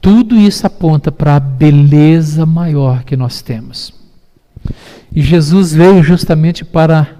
Tudo 0.00 0.36
isso 0.36 0.66
aponta 0.66 1.12
para 1.12 1.36
a 1.36 1.40
beleza 1.40 2.46
maior 2.46 3.04
que 3.04 3.16
nós 3.16 3.42
temos. 3.42 3.92
E 5.12 5.22
Jesus 5.22 5.72
veio 5.72 6.02
justamente 6.02 6.64
para 6.64 7.17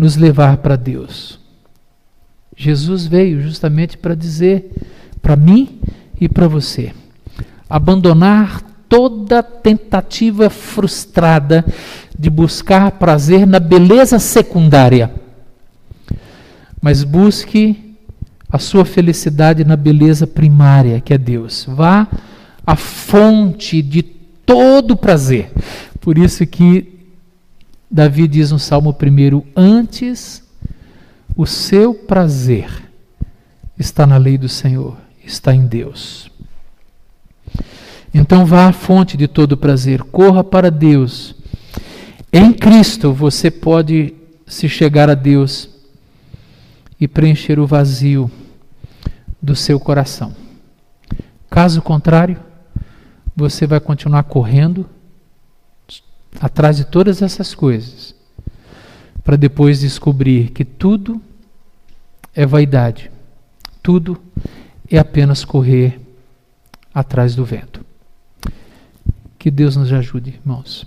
nos 0.00 0.16
levar 0.16 0.56
para 0.56 0.76
Deus. 0.76 1.38
Jesus 2.56 3.06
veio 3.06 3.42
justamente 3.42 3.98
para 3.98 4.14
dizer 4.14 4.70
para 5.20 5.36
mim 5.36 5.78
e 6.18 6.26
para 6.26 6.48
você: 6.48 6.94
abandonar 7.68 8.62
toda 8.88 9.42
tentativa 9.42 10.48
frustrada 10.48 11.64
de 12.18 12.30
buscar 12.30 12.92
prazer 12.92 13.46
na 13.46 13.60
beleza 13.60 14.18
secundária, 14.18 15.12
mas 16.80 17.04
busque 17.04 17.94
a 18.50 18.58
sua 18.58 18.86
felicidade 18.86 19.64
na 19.64 19.76
beleza 19.76 20.26
primária, 20.26 21.00
que 21.00 21.12
é 21.12 21.18
Deus. 21.18 21.66
Vá 21.68 22.08
à 22.66 22.74
fonte 22.74 23.82
de 23.82 24.02
todo 24.02 24.96
prazer. 24.96 25.52
Por 26.00 26.16
isso 26.16 26.46
que 26.46 26.99
Davi 27.90 28.28
diz 28.28 28.52
no 28.52 28.58
Salmo 28.58 28.94
1: 28.94 29.42
Antes 29.56 30.44
o 31.36 31.44
seu 31.44 31.92
prazer 31.92 32.70
está 33.76 34.06
na 34.06 34.16
lei 34.16 34.38
do 34.38 34.48
Senhor, 34.48 34.96
está 35.24 35.52
em 35.52 35.66
Deus. 35.66 36.30
Então 38.14 38.46
vá 38.46 38.68
à 38.68 38.72
fonte 38.72 39.16
de 39.16 39.26
todo 39.26 39.56
prazer, 39.56 40.02
corra 40.02 40.44
para 40.44 40.70
Deus. 40.70 41.34
Em 42.32 42.52
Cristo 42.52 43.12
você 43.12 43.50
pode 43.50 44.14
se 44.46 44.68
chegar 44.68 45.10
a 45.10 45.14
Deus 45.14 45.68
e 47.00 47.08
preencher 47.08 47.58
o 47.58 47.66
vazio 47.66 48.30
do 49.42 49.56
seu 49.56 49.80
coração. 49.80 50.32
Caso 51.48 51.82
contrário, 51.82 52.36
você 53.34 53.66
vai 53.66 53.80
continuar 53.80 54.24
correndo 54.24 54.88
atrás 56.38 56.76
de 56.76 56.84
todas 56.84 57.22
essas 57.22 57.54
coisas, 57.54 58.14
para 59.24 59.36
depois 59.36 59.80
descobrir 59.80 60.50
que 60.50 60.64
tudo 60.64 61.20
é 62.34 62.46
vaidade, 62.46 63.10
tudo 63.82 64.20
é 64.90 64.98
apenas 64.98 65.44
correr 65.44 66.00
atrás 66.94 67.34
do 67.34 67.44
vento. 67.44 67.84
Que 69.38 69.50
Deus 69.50 69.76
nos 69.76 69.92
ajude, 69.92 70.30
irmãos. 70.30 70.86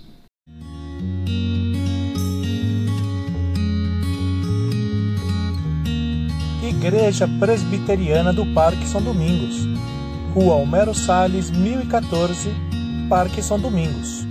Igreja 6.62 7.26
Presbiteriana 7.40 8.32
do 8.32 8.44
Parque 8.46 8.86
São 8.86 9.02
Domingos, 9.02 9.66
Rua 10.34 10.54
Homero 10.54 10.94
Salles, 10.94 11.50
1014, 11.50 12.50
Parque 13.08 13.42
São 13.42 13.58
Domingos 13.58 14.26